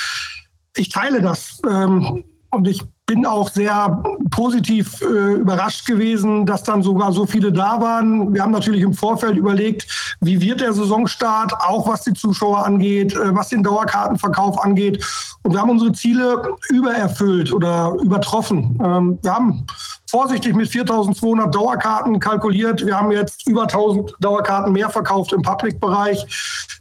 ich 0.76 0.88
teile 0.88 1.20
das. 1.20 1.60
Ähm, 1.68 2.24
und 2.50 2.68
ich 2.68 2.82
bin 3.06 3.26
auch 3.26 3.50
sehr 3.50 4.02
positiv 4.30 5.02
äh, 5.02 5.34
überrascht 5.34 5.86
gewesen, 5.86 6.46
dass 6.46 6.62
dann 6.62 6.82
sogar 6.82 7.12
so 7.12 7.26
viele 7.26 7.52
da 7.52 7.80
waren. 7.80 8.32
Wir 8.32 8.42
haben 8.42 8.52
natürlich 8.52 8.80
im 8.80 8.94
Vorfeld 8.94 9.36
überlegt, 9.36 10.16
wie 10.20 10.40
wird 10.40 10.60
der 10.60 10.72
Saisonstart, 10.72 11.52
auch 11.52 11.86
was 11.86 12.04
die 12.04 12.14
Zuschauer 12.14 12.64
angeht, 12.64 13.14
äh, 13.14 13.34
was 13.34 13.50
den 13.50 13.62
Dauerkartenverkauf 13.62 14.62
angeht. 14.62 15.04
Und 15.42 15.52
wir 15.52 15.60
haben 15.60 15.70
unsere 15.70 15.92
Ziele 15.92 16.56
übererfüllt 16.70 17.52
oder 17.52 17.94
übertroffen. 18.02 18.78
Ähm, 18.82 19.18
wir 19.20 19.34
haben 19.34 19.66
vorsichtig 20.14 20.54
mit 20.54 20.68
4.200 20.68 21.50
Dauerkarten 21.50 22.20
kalkuliert. 22.20 22.86
Wir 22.86 22.96
haben 22.96 23.10
jetzt 23.10 23.48
über 23.48 23.64
1.000 23.64 24.14
Dauerkarten 24.20 24.72
mehr 24.72 24.88
verkauft 24.88 25.32
im 25.32 25.42
Public-Bereich. 25.42 26.24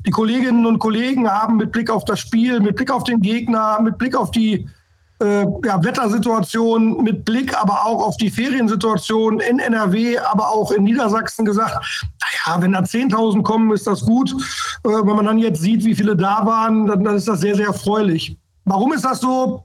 Die 0.05 0.11
Kolleginnen 0.11 0.67
und 0.67 0.77
Kollegen 0.77 1.27
haben 1.27 1.57
mit 1.57 1.71
Blick 1.71 1.89
auf 1.89 2.05
das 2.05 2.19
Spiel, 2.19 2.59
mit 2.59 2.75
Blick 2.75 2.91
auf 2.91 3.03
den 3.05 3.21
Gegner, 3.21 3.81
mit 3.81 3.97
Blick 3.97 4.15
auf 4.15 4.29
die 4.29 4.69
äh, 5.19 5.47
ja, 5.65 5.83
Wettersituation 5.83 7.01
mit 7.01 7.25
Blick 7.25 7.59
aber 7.59 7.87
auch 7.87 8.05
auf 8.05 8.17
die 8.17 8.29
Feriensituation 8.29 9.39
in 9.39 9.57
NRW, 9.57 10.19
aber 10.19 10.49
auch 10.49 10.71
in 10.71 10.83
Niedersachsen 10.83 11.43
gesagt, 11.43 11.73
naja, 12.21 12.61
wenn 12.61 12.73
da 12.73 12.81
10.000 12.81 13.41
kommen, 13.41 13.71
ist 13.71 13.87
das 13.87 14.01
gut. 14.01 14.31
Äh, 14.83 14.89
wenn 14.89 15.15
man 15.15 15.25
dann 15.25 15.39
jetzt 15.39 15.59
sieht, 15.59 15.83
wie 15.85 15.95
viele 15.95 16.15
da 16.15 16.45
waren, 16.45 16.85
dann, 16.85 17.03
dann 17.03 17.15
ist 17.15 17.27
das 17.27 17.39
sehr, 17.39 17.55
sehr 17.55 17.67
erfreulich. 17.67 18.37
Warum 18.65 18.93
ist 18.93 19.05
das 19.05 19.21
so? 19.21 19.63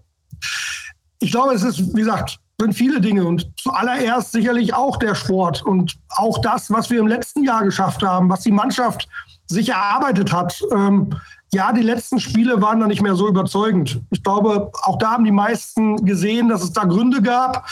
Ich 1.20 1.32
glaube, 1.32 1.52
es 1.52 1.62
ist, 1.62 1.94
wie 1.94 2.00
gesagt, 2.00 2.40
sind 2.61 2.73
viele 2.73 3.00
Dinge 3.00 3.25
und 3.25 3.49
zuallererst 3.57 4.33
sicherlich 4.33 4.75
auch 4.75 4.97
der 4.97 5.15
Sport 5.15 5.62
und 5.62 5.97
auch 6.09 6.38
das, 6.38 6.71
was 6.73 6.91
wir 6.91 6.99
im 6.99 7.07
letzten 7.07 7.45
Jahr 7.45 7.62
geschafft 7.62 8.03
haben, 8.03 8.29
was 8.29 8.41
die 8.41 8.50
Mannschaft 8.50 9.09
sich 9.47 9.69
erarbeitet 9.69 10.33
hat. 10.33 10.61
Ähm, 10.73 11.15
ja, 11.52 11.73
die 11.73 11.83
letzten 11.83 12.21
Spiele 12.21 12.61
waren 12.61 12.81
da 12.81 12.87
nicht 12.87 13.00
mehr 13.00 13.14
so 13.14 13.26
überzeugend. 13.26 14.00
Ich 14.11 14.23
glaube, 14.23 14.71
auch 14.83 14.99
da 14.99 15.12
haben 15.12 15.25
die 15.25 15.33
meisten 15.33 16.05
gesehen, 16.05 16.49
dass 16.49 16.62
es 16.62 16.73
da 16.73 16.85
Gründe 16.85 17.23
gab, 17.23 17.67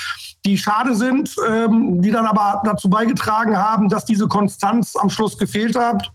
die 0.47 0.56
schade 0.56 0.95
sind, 0.95 1.35
ähm, 1.47 2.00
die 2.00 2.11
dann 2.11 2.25
aber 2.25 2.62
dazu 2.64 2.88
beigetragen 2.88 3.56
haben, 3.56 3.88
dass 3.88 4.06
diese 4.06 4.28
Konstanz 4.28 4.97
am 4.97 5.11
Schluss 5.11 5.37
gefehlt 5.37 5.76
hat. 5.76 6.11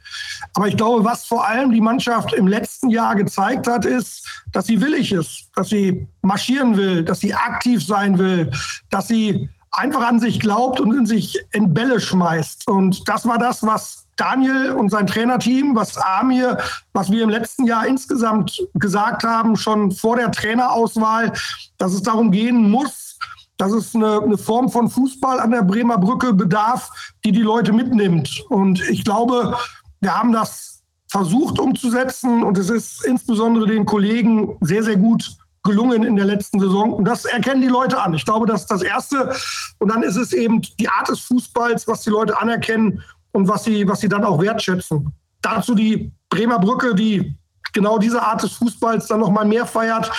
Aber 0.56 0.68
ich 0.68 0.78
glaube, 0.78 1.04
was 1.04 1.26
vor 1.26 1.46
allem 1.46 1.72
die 1.72 1.82
Mannschaft 1.82 2.34
im 2.34 2.48
letzten 2.48 2.90
Jahr 2.90 3.16
gezeigt 3.16 3.68
hat, 3.68 3.86
ist, 3.86 4.28
dass 4.52 4.66
sie 4.66 4.82
willig 4.82 5.12
ist, 5.12 5.50
dass 5.56 5.70
sie 5.70 6.08
marschieren 6.24 6.78
will, 6.78 7.04
dass 7.04 7.20
sie 7.20 7.34
aktiv 7.34 7.86
sein 7.86 8.18
will, 8.18 8.50
dass 8.90 9.08
sie 9.08 9.50
einfach 9.72 10.06
an 10.06 10.20
sich 10.20 10.40
glaubt 10.40 10.80
und 10.80 10.94
in 10.94 11.06
sich 11.06 11.40
in 11.52 11.74
Bälle 11.74 12.00
schmeißt. 12.00 12.68
Und 12.68 13.08
das 13.08 13.26
war 13.26 13.38
das, 13.38 13.64
was 13.64 14.01
Daniel 14.18 14.72
und 14.72 14.90
sein 14.90 15.08
Trainerteam, 15.08 15.76
was 15.76 15.98
Amir, 15.98 16.58
was 16.94 17.12
wir 17.12 17.24
im 17.24 17.30
letzten 17.30 17.66
Jahr 17.66 17.88
insgesamt 17.88 18.62
gesagt 18.76 19.24
haben, 19.24 19.56
schon 19.56 19.92
vor 19.92 20.16
der 20.16 20.32
Trainerauswahl, 20.32 21.34
dass 21.78 21.94
es 21.94 22.04
darum 22.04 22.32
gehen 22.32 22.70
muss, 22.70 23.18
dass 23.58 23.72
es 23.72 23.96
eine, 23.96 24.22
eine 24.22 24.38
Form 24.38 24.70
von 24.70 24.90
Fußball 24.90 25.40
an 25.40 25.52
der 25.52 25.64
Bremer 25.64 25.98
Brücke 25.98 26.34
bedarf, 26.34 26.90
die 27.24 27.32
die 27.32 27.42
Leute 27.42 27.74
mitnimmt. 27.74 28.44
Und 28.50 28.82
ich 28.90 29.04
glaube, 29.04 29.56
wir 30.00 30.18
haben 30.18 30.32
das 30.32 30.82
versucht 31.08 31.60
umzusetzen 31.60 32.44
und 32.44 32.58
es 32.58 32.70
ist 32.70 33.06
insbesondere 33.06 33.68
den 33.68 33.86
Kollegen 33.86 34.58
sehr, 34.62 34.82
sehr 34.82 34.96
gut 34.96 35.36
gelungen 35.64 36.04
in 36.04 36.16
der 36.16 36.26
letzten 36.26 36.60
Saison. 36.60 36.94
Und 36.94 37.06
das 37.06 37.26
erkennen 37.26 37.62
die 37.62 37.68
Leute 37.68 38.02
an. 38.02 38.14
Ich 38.14 38.26
glaube, 38.26 38.48
das 38.48 38.62
ist 38.62 38.72
das 38.72 38.82
Erste. 38.82 39.36
Und 39.78 39.90
dann 39.90 40.04
ist 40.04 40.16
es 40.16 40.34
eben 40.34 40.62
die 40.80 40.90
Art 40.90 41.10
des 41.10 41.20
Fußballs, 41.20 41.88
was 41.88 42.02
die 42.02 42.10
Leute 42.10 42.40
anerkennen 42.40 43.04
und 43.32 43.48
was 43.48 43.64
sie, 43.64 43.88
was 43.88 44.00
sie 44.00 44.10
dann 44.10 44.24
auch 44.24 44.42
wertschätzen. 44.42 45.14
Dazu 45.42 45.76
die 45.76 46.12
Bremer 46.30 46.60
Brücke, 46.60 46.96
die 46.96 47.36
genau 47.74 47.98
diese 47.98 48.22
Art 48.22 48.44
des 48.44 48.54
Fußballs 48.54 49.08
dann 49.08 49.20
nochmal 49.20 49.46
mehr 49.46 49.66
feiert 49.66 50.12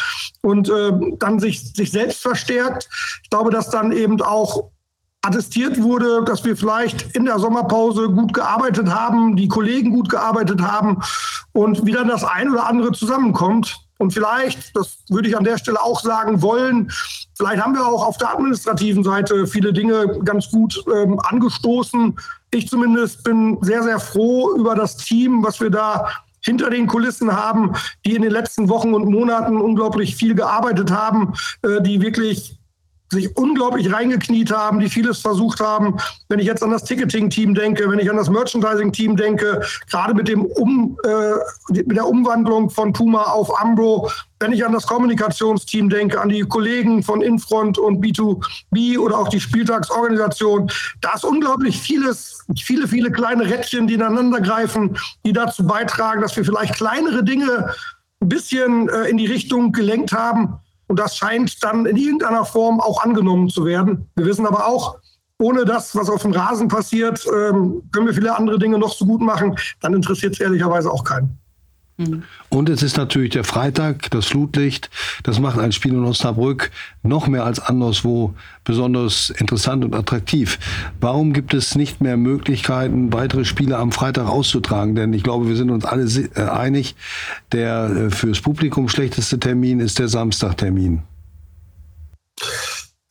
und 0.43 0.69
äh, 0.69 0.93
dann 1.19 1.39
sich, 1.39 1.75
sich 1.75 1.91
selbst 1.91 2.23
verstärkt. 2.23 2.89
Ich 3.23 3.31
glaube, 3.31 3.51
dass 3.51 3.71
dann 3.71 3.93
eben 3.93 4.21
auch 4.23 4.71
attestiert 5.23 5.81
wurde, 5.81 6.25
dass 6.25 6.45
wir 6.45 6.57
vielleicht 6.57 7.15
in 7.15 7.25
der 7.25 7.39
Sommerpause 7.39 8.09
gut 8.09 8.35
gearbeitet 8.35 8.93
haben, 8.93 9.37
die 9.37 9.49
Kollegen 9.49 9.93
gut 9.93 10.09
gearbeitet 10.09 10.61
haben 10.61 11.01
und 11.53 11.87
wieder 11.87 12.05
das 12.05 12.25
ein 12.25 12.51
oder 12.51 12.67
andere 12.67 12.93
zusammenkommt. 12.93 13.79
Und 14.03 14.13
vielleicht, 14.13 14.77
das 14.77 14.99
würde 15.11 15.29
ich 15.29 15.37
an 15.37 15.45
der 15.45 15.59
Stelle 15.59 15.81
auch 15.81 16.01
sagen 16.01 16.43
wollen, 16.43 16.91
vielleicht 17.39 17.63
haben 17.63 17.75
wir 17.75 17.87
auch 17.87 18.05
auf 18.05 18.19
der 18.19 18.35
administrativen 18.35 19.05
Seite 19.05 19.47
viele 19.47 19.73
Dinge 19.73 20.19
ganz 20.25 20.51
gut 20.51 20.83
ähm, 20.93 21.21
angestoßen. 21.21 22.17
Ich 22.51 22.69
zumindest 22.69 23.23
bin 23.23 23.59
sehr, 23.61 23.85
sehr 23.85 24.01
froh 24.01 24.57
über 24.57 24.75
das 24.75 24.97
Team, 24.97 25.45
was 25.45 25.61
wir 25.61 25.71
da 25.71 26.09
hinter 26.45 26.69
den 26.69 26.89
Kulissen 26.89 27.33
haben, 27.33 27.75
die 28.05 28.17
in 28.17 28.23
den 28.23 28.33
letzten 28.33 28.69
Wochen 28.69 28.93
und 28.93 29.09
Monaten 29.09 29.57
unglaublich 29.57 30.17
viel 30.17 30.35
gearbeitet 30.35 30.91
haben, 30.91 31.35
äh, 31.63 31.81
die 31.81 32.03
wirklich 32.03 32.59
sich 33.13 33.37
unglaublich 33.37 33.93
reingekniet 33.93 34.51
haben, 34.51 34.81
die 34.81 34.89
vieles 34.89 35.21
versucht 35.21 35.61
haben. 35.61 35.97
Wenn 36.29 36.39
ich 36.39 36.47
jetzt 36.47 36.63
an 36.63 36.71
das 36.71 36.85
Ticketing-Team 36.85 37.55
denke, 37.55 37.91
wenn 37.91 37.99
ich 37.99 38.11
an 38.11 38.17
das 38.17 38.31
Merchandising-Team 38.31 39.17
denke, 39.17 39.63
gerade 39.91 40.15
mit, 40.15 40.29
dem 40.29 40.45
um, 40.45 40.97
äh, 41.05 41.73
mit 41.73 41.97
der 41.97 42.09
Umwandlung 42.09 42.71
von 42.71 42.93
Puma 42.93 43.23
auf 43.25 43.61
Ambro, 43.61 44.11
wenn 44.41 44.53
ich 44.53 44.67
an 44.67 44.73
das 44.73 44.87
Kommunikationsteam 44.87 45.89
denke, 45.89 46.21
an 46.21 46.29
die 46.29 46.41
Kollegen 46.41 47.03
von 47.03 47.23
Infront 47.23 47.79
und 47.79 48.05
B2B 48.05 48.99
oder 48.99 49.19
auch 49.19 49.29
die 49.29 49.41
Spieltagsorganisation, 49.41 50.71
da 51.01 51.15
ist 51.15 51.25
unglaublich 51.25 51.79
vieles, 51.79 52.45
viele, 52.59 52.89
viele 52.89 53.13
kleine 53.13 53.45
Rädchen, 53.45 53.87
die 53.87 53.95
ineinander 53.95 54.41
greifen, 54.41 54.97
die 55.25 55.33
dazu 55.33 55.65
beitragen, 55.65 56.23
dass 56.23 56.37
wir 56.37 56.45
vielleicht 56.45 56.75
kleinere 56.75 57.23
Dinge 57.23 57.73
ein 58.21 58.29
bisschen 58.29 58.89
äh, 58.89 59.09
in 59.09 59.17
die 59.17 59.27
Richtung 59.27 59.73
gelenkt 59.73 60.13
haben, 60.13 60.59
und 60.93 60.99
das 60.99 61.17
scheint 61.17 61.65
dann 61.65 61.87
in 61.87 61.97
irgendeiner 61.97 62.45
Form 62.45 62.79
auch 62.79 63.03
angenommen 63.03 63.49
zu 63.49 63.65
werden. 63.65 64.11
Wir 64.15 64.27
wissen 64.27 64.45
aber 64.45 64.67
auch, 64.67 64.99
ohne 65.41 65.65
das, 65.65 65.97
was 65.97 66.11
auf 66.11 66.21
dem 66.21 66.33
Rasen 66.33 66.69
passiert, 66.69 67.27
ähm, 67.35 67.83
können 67.93 68.09
wir 68.09 68.13
viele 68.13 68.37
andere 68.37 68.59
Dinge 68.59 68.79
noch 68.79 68.93
so 68.93 69.07
gut 69.07 69.23
machen. 69.23 69.57
Dann 69.81 69.95
interessiert 69.95 70.35
es 70.35 70.41
ehrlicherweise 70.41 70.91
auch 70.91 71.03
keinen. 71.03 71.39
Und 72.49 72.69
es 72.69 72.83
ist 72.83 72.97
natürlich 72.97 73.31
der 73.31 73.45
Freitag, 73.45 74.11
das 74.11 74.27
Flutlicht. 74.27 74.91
Das 75.23 75.39
macht 75.39 75.59
ein 75.59 75.73
Spiel 75.73 75.93
in 75.93 76.05
Osnabrück 76.05 76.71
noch 77.03 77.27
mehr 77.29 77.45
als 77.45 77.61
anderswo 77.61 78.35
besonders 78.65 79.31
interessant 79.31 79.85
und 79.85 79.95
attraktiv. 79.95 80.59
Warum 81.01 81.33
gibt 81.33 81.55
es 81.55 81.75
nicht 81.75 82.01
mehr 82.01 82.17
Möglichkeiten, 82.17 83.13
weitere 83.13 83.45
Spiele 83.45 83.79
am 83.79 83.93
Freitag 83.93 84.29
auszutragen? 84.29 84.95
Denn 84.95 85.13
ich 85.13 85.23
glaube, 85.23 85.49
wir 85.49 85.57
sind 85.57 85.71
uns 85.71 85.85
alle 85.85 86.05
äh, 86.05 86.43
einig, 86.43 86.97
der 87.53 87.91
äh, 87.91 88.11
fürs 88.11 88.41
Publikum 88.41 88.89
schlechteste 88.89 89.39
Termin 89.39 89.81
ist 89.81 89.99
der 89.99 90.09
Samstagtermin. 90.09 91.03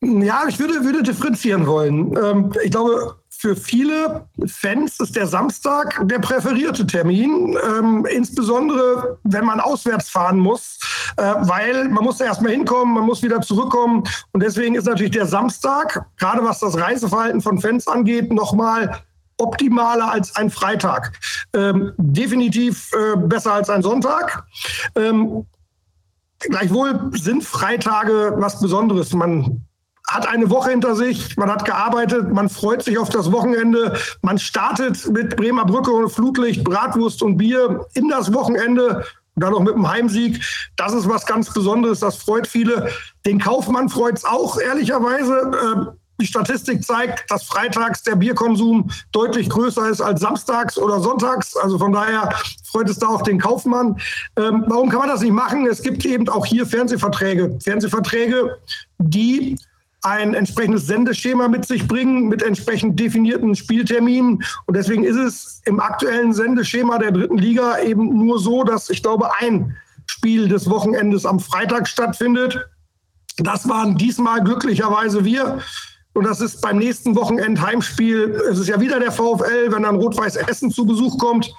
Ja, 0.04 0.46
ich 0.50 0.60
würde, 0.60 0.84
würde 0.84 1.04
differenzieren 1.04 1.68
wollen. 1.68 2.16
Ähm, 2.18 2.52
ich 2.64 2.72
glaube, 2.72 3.21
für 3.42 3.56
viele 3.56 4.28
Fans 4.46 5.00
ist 5.00 5.16
der 5.16 5.26
Samstag 5.26 6.00
der 6.08 6.20
präferierte 6.20 6.86
Termin, 6.86 7.58
ähm, 7.68 8.06
insbesondere 8.06 9.18
wenn 9.24 9.46
man 9.46 9.60
auswärts 9.60 10.12
fahren 10.12 10.38
muss, 10.38 10.78
äh, 11.18 11.24
weil 11.40 11.90
man 11.90 12.04
muss 12.04 12.22
erst 12.22 12.44
mal 12.44 12.52
hinkommen, 12.52 12.94
man 12.94 13.04
muss 13.04 13.24
wieder 13.24 13.42
zurückkommen 13.42 14.04
und 14.32 14.44
deswegen 14.44 14.76
ist 14.76 14.86
natürlich 14.86 15.14
der 15.14 15.26
Samstag, 15.26 16.06
gerade 16.18 16.44
was 16.44 16.60
das 16.60 16.78
Reiseverhalten 16.78 17.42
von 17.42 17.60
Fans 17.60 17.88
angeht, 17.88 18.32
nochmal 18.32 19.02
optimaler 19.38 20.12
als 20.12 20.36
ein 20.36 20.52
Freitag. 20.52 21.14
Ähm, 21.54 21.94
definitiv 21.98 22.92
äh, 22.94 23.18
besser 23.18 23.54
als 23.54 23.72
ein 23.72 23.82
Sonntag. 23.82 24.46
Ähm, 24.96 25.48
gleichwohl 26.38 27.10
sind 27.14 27.44
Freitage 27.44 28.36
was 28.36 28.62
Besonderes. 28.62 29.14
Man 29.14 29.66
hat 30.14 30.28
eine 30.28 30.50
Woche 30.50 30.72
hinter 30.72 30.96
sich, 30.96 31.38
man 31.38 31.50
hat 31.50 31.66
gearbeitet, 31.66 32.32
man 32.34 32.50
freut 32.50 32.84
sich 32.84 32.98
auf 32.98 33.10
das 33.10 33.32
Wochenende, 33.32 33.98
man 34.22 34.38
startet 34.38 35.10
mit 35.10 35.38
Bremer 35.38 35.66
Brücke 35.66 35.92
und 35.92 36.10
Flutlicht, 36.10 36.64
Bratwurst 36.64 37.24
und 37.24 37.38
Bier 37.38 37.86
in 37.94 38.10
das 38.10 38.34
Wochenende 38.34 39.06
und 39.36 39.44
dann 39.44 39.54
noch 39.54 39.62
mit 39.62 39.76
einem 39.76 39.90
Heimsieg. 39.90 40.44
Das 40.76 40.94
ist 40.94 41.08
was 41.08 41.26
ganz 41.26 41.54
Besonderes, 41.54 42.02
das 42.02 42.18
freut 42.18 42.48
viele. 42.48 42.90
Den 43.26 43.40
Kaufmann 43.40 43.88
freut 43.88 44.18
es 44.18 44.26
auch, 44.26 44.60
ehrlicherweise. 44.60 45.52
Ähm, 45.64 45.88
die 46.20 46.28
Statistik 46.28 46.84
zeigt, 46.84 47.32
dass 47.32 47.44
freitags 47.44 48.04
der 48.04 48.16
Bierkonsum 48.16 48.92
deutlich 49.12 49.50
größer 49.50 49.90
ist 49.90 50.02
als 50.02 50.22
samstags 50.22 50.78
oder 50.78 51.00
sonntags. 51.00 51.56
Also 51.56 51.80
von 51.80 51.94
daher 51.94 52.30
freut 52.64 52.90
es 52.90 53.00
da 53.00 53.08
auch 53.08 53.24
den 53.24 53.40
Kaufmann. 53.40 54.00
Ähm, 54.36 54.66
warum 54.68 54.90
kann 54.90 55.00
man 55.00 55.10
das 55.10 55.22
nicht 55.22 55.34
machen? 55.34 55.66
Es 55.66 55.82
gibt 55.82 56.06
eben 56.06 56.30
auch 56.30 56.46
hier 56.46 56.68
Fernsehverträge. 56.68 57.58
Fernsehverträge, 57.64 58.58
die 59.00 59.58
ein 60.04 60.34
entsprechendes 60.34 60.88
Sendeschema 60.88 61.48
mit 61.48 61.66
sich 61.66 61.88
bringen, 61.88 62.28
mit 62.28 62.42
entsprechend 62.42 63.00
definierten 63.00 63.56
Spielterminen. 63.56 64.44
Und 64.66 64.76
deswegen 64.76 65.04
ist 65.04 65.18
es 65.18 65.62
im 65.66 65.80
aktuellen 65.80 66.34
Sendeschema 66.34 66.98
der 66.98 67.12
dritten 67.12 67.38
Liga 67.38 67.80
eben 67.80 68.18
nur 68.18 68.40
so, 68.40 68.64
dass 68.64 68.90
ich 68.90 69.04
glaube, 69.04 69.30
ein 69.40 69.76
Spiel 70.08 70.48
des 70.48 70.70
Wochenendes 70.70 71.26
am 71.26 71.40
Freitag 71.40 71.88
stattfindet. 71.88 72.68
Das 73.38 73.70
waren 73.70 73.98
diesmal 73.98 74.44
glücklicherweise 74.44 75.24
wir. 75.24 75.60
Und 76.14 76.26
das 76.26 76.42
ist 76.42 76.62
beim 76.62 76.78
nächsten 76.78 77.16
Wochenend 77.16 77.62
Heimspiel. 77.62 78.42
Es 78.52 78.60
ist 78.60 78.68
ja 78.68 78.82
wieder 78.82 79.00
der 79.00 79.12
VfL, 79.12 79.72
wenn 79.72 79.84
dann 79.84 79.96
Rot-Weiß 79.96 80.36
Essen 80.36 80.72
zu 80.72 80.86
Besuch 80.86 81.18
kommt. 81.18 81.54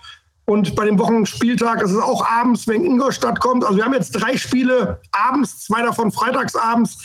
Und 0.44 0.74
bei 0.74 0.84
dem 0.84 0.98
Wochenspieltag 0.98 1.82
ist 1.82 1.92
es 1.92 2.02
auch 2.02 2.26
abends, 2.26 2.66
wenn 2.66 2.84
Ingolstadt 2.84 3.40
kommt. 3.40 3.64
Also 3.64 3.76
wir 3.76 3.84
haben 3.84 3.94
jetzt 3.94 4.10
drei 4.10 4.36
Spiele 4.36 5.00
abends, 5.12 5.64
zwei 5.64 5.82
davon 5.82 6.10
freitagsabends. 6.10 6.98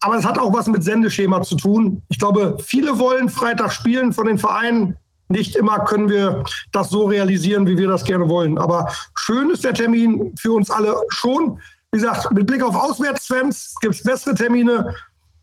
Aber 0.00 0.16
es 0.16 0.24
hat 0.24 0.38
auch 0.38 0.52
was 0.52 0.66
mit 0.66 0.84
Sendeschema 0.84 1.42
zu 1.42 1.56
tun. 1.56 2.02
Ich 2.08 2.18
glaube, 2.18 2.58
viele 2.62 2.98
wollen 2.98 3.28
Freitag 3.28 3.72
spielen 3.72 4.12
von 4.12 4.26
den 4.26 4.38
Vereinen. 4.38 4.96
Nicht 5.28 5.56
immer 5.56 5.80
können 5.80 6.08
wir 6.08 6.44
das 6.72 6.90
so 6.90 7.06
realisieren, 7.06 7.66
wie 7.66 7.76
wir 7.76 7.88
das 7.88 8.04
gerne 8.04 8.28
wollen. 8.28 8.58
Aber 8.58 8.92
schön 9.16 9.50
ist 9.50 9.64
der 9.64 9.74
Termin 9.74 10.32
für 10.38 10.52
uns 10.52 10.70
alle 10.70 10.96
schon. 11.08 11.58
Wie 11.90 11.98
gesagt, 11.98 12.30
mit 12.32 12.46
Blick 12.46 12.62
auf 12.62 12.76
Auswärtsfans 12.76 13.74
gibt 13.80 13.94
es 13.94 14.02
bessere 14.02 14.34
Termine. 14.34 14.94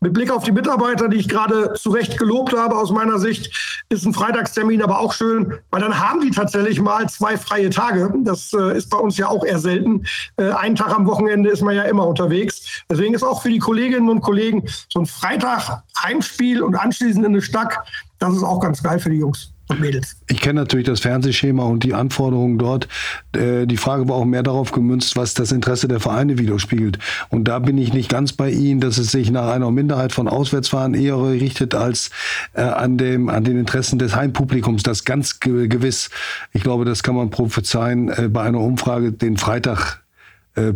Mit 0.04 0.12
Blick 0.12 0.30
auf 0.30 0.44
die 0.44 0.52
Mitarbeiter, 0.52 1.08
die 1.08 1.16
ich 1.16 1.30
gerade 1.30 1.72
zu 1.72 1.88
Recht 1.88 2.18
gelobt 2.18 2.54
habe, 2.54 2.76
aus 2.76 2.90
meiner 2.90 3.18
Sicht, 3.18 3.82
ist 3.88 4.04
ein 4.04 4.12
Freitagstermin 4.12 4.82
aber 4.82 4.98
auch 4.98 5.14
schön, 5.14 5.54
weil 5.70 5.80
dann 5.80 5.98
haben 5.98 6.20
die 6.20 6.30
tatsächlich 6.30 6.78
mal 6.78 7.08
zwei 7.08 7.38
freie 7.38 7.70
Tage. 7.70 8.12
Das 8.18 8.52
äh, 8.52 8.76
ist 8.76 8.90
bei 8.90 8.98
uns 8.98 9.16
ja 9.16 9.28
auch 9.28 9.46
eher 9.46 9.58
selten. 9.58 10.04
Äh, 10.36 10.50
einen 10.50 10.76
Tag 10.76 10.94
am 10.94 11.06
Wochenende 11.06 11.48
ist 11.48 11.62
man 11.62 11.74
ja 11.74 11.84
immer 11.84 12.06
unterwegs. 12.06 12.84
Deswegen 12.90 13.14
ist 13.14 13.22
auch 13.22 13.40
für 13.40 13.48
die 13.48 13.58
Kolleginnen 13.58 14.10
und 14.10 14.20
Kollegen 14.20 14.64
so 14.92 15.00
ein 15.00 15.06
Freitag 15.06 15.82
Heimspiel 16.02 16.62
und 16.62 16.74
anschließend 16.74 17.24
in 17.24 17.32
eine 17.32 17.40
Stadt, 17.40 17.72
das 18.18 18.36
ist 18.36 18.42
auch 18.42 18.60
ganz 18.60 18.82
geil 18.82 18.98
für 18.98 19.08
die 19.08 19.20
Jungs 19.20 19.53
und 19.68 19.80
Mädels. 19.80 20.16
Ich 20.28 20.40
kenne 20.40 20.60
natürlich 20.60 20.86
das 20.86 21.00
Fernsehschema 21.00 21.64
und 21.64 21.84
die 21.84 21.94
Anforderungen 21.94 22.58
dort. 22.58 22.88
Äh, 23.34 23.66
die 23.66 23.76
Frage 23.76 24.08
war 24.08 24.16
auch 24.16 24.24
mehr 24.24 24.42
darauf 24.42 24.72
gemünzt, 24.72 25.16
was 25.16 25.34
das 25.34 25.52
Interesse 25.52 25.88
der 25.88 26.00
Vereine 26.00 26.38
widerspiegelt. 26.38 26.98
Und 27.30 27.44
da 27.44 27.58
bin 27.58 27.78
ich 27.78 27.92
nicht 27.92 28.10
ganz 28.10 28.32
bei 28.32 28.50
Ihnen, 28.50 28.80
dass 28.80 28.98
es 28.98 29.10
sich 29.10 29.30
nach 29.30 29.48
einer 29.48 29.70
Minderheit 29.70 30.12
von 30.12 30.28
Auswärtsfahren 30.28 30.94
eher 30.94 31.20
richtet 31.22 31.74
als 31.74 32.10
äh, 32.52 32.62
an, 32.62 32.98
dem, 32.98 33.28
an 33.28 33.44
den 33.44 33.58
Interessen 33.58 33.98
des 33.98 34.14
Heimpublikums. 34.14 34.82
Das 34.82 35.04
ganz 35.04 35.40
gewiss, 35.40 36.10
ich 36.52 36.62
glaube, 36.62 36.84
das 36.84 37.02
kann 37.02 37.14
man 37.14 37.30
prophezeien, 37.30 38.08
äh, 38.08 38.28
bei 38.28 38.42
einer 38.42 38.60
Umfrage 38.60 39.12
den 39.12 39.36
Freitag 39.36 40.02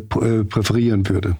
präferieren 0.08 1.08
würde. 1.08 1.36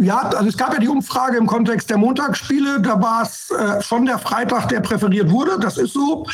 Ja, 0.00 0.20
also 0.22 0.48
es 0.48 0.56
gab 0.56 0.72
ja 0.72 0.80
die 0.80 0.88
Umfrage 0.88 1.36
im 1.36 1.46
Kontext 1.46 1.90
der 1.90 1.98
Montagsspiele. 1.98 2.80
Da 2.80 3.00
war 3.00 3.22
es 3.22 3.50
äh, 3.50 3.82
schon 3.82 4.06
der 4.06 4.18
Freitag, 4.18 4.68
der 4.68 4.80
präferiert 4.80 5.30
wurde. 5.30 5.58
Das 5.58 5.78
ist 5.78 5.92
so. 5.92 6.26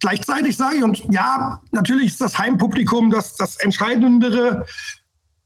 Gleichzeitig 0.00 0.56
sage 0.56 0.76
ich, 0.76 0.82
und 0.82 1.02
ja, 1.10 1.60
natürlich 1.70 2.08
ist 2.08 2.20
das 2.20 2.38
Heimpublikum 2.38 3.10
das, 3.10 3.34
das 3.36 3.56
Entscheidendere. 3.56 4.66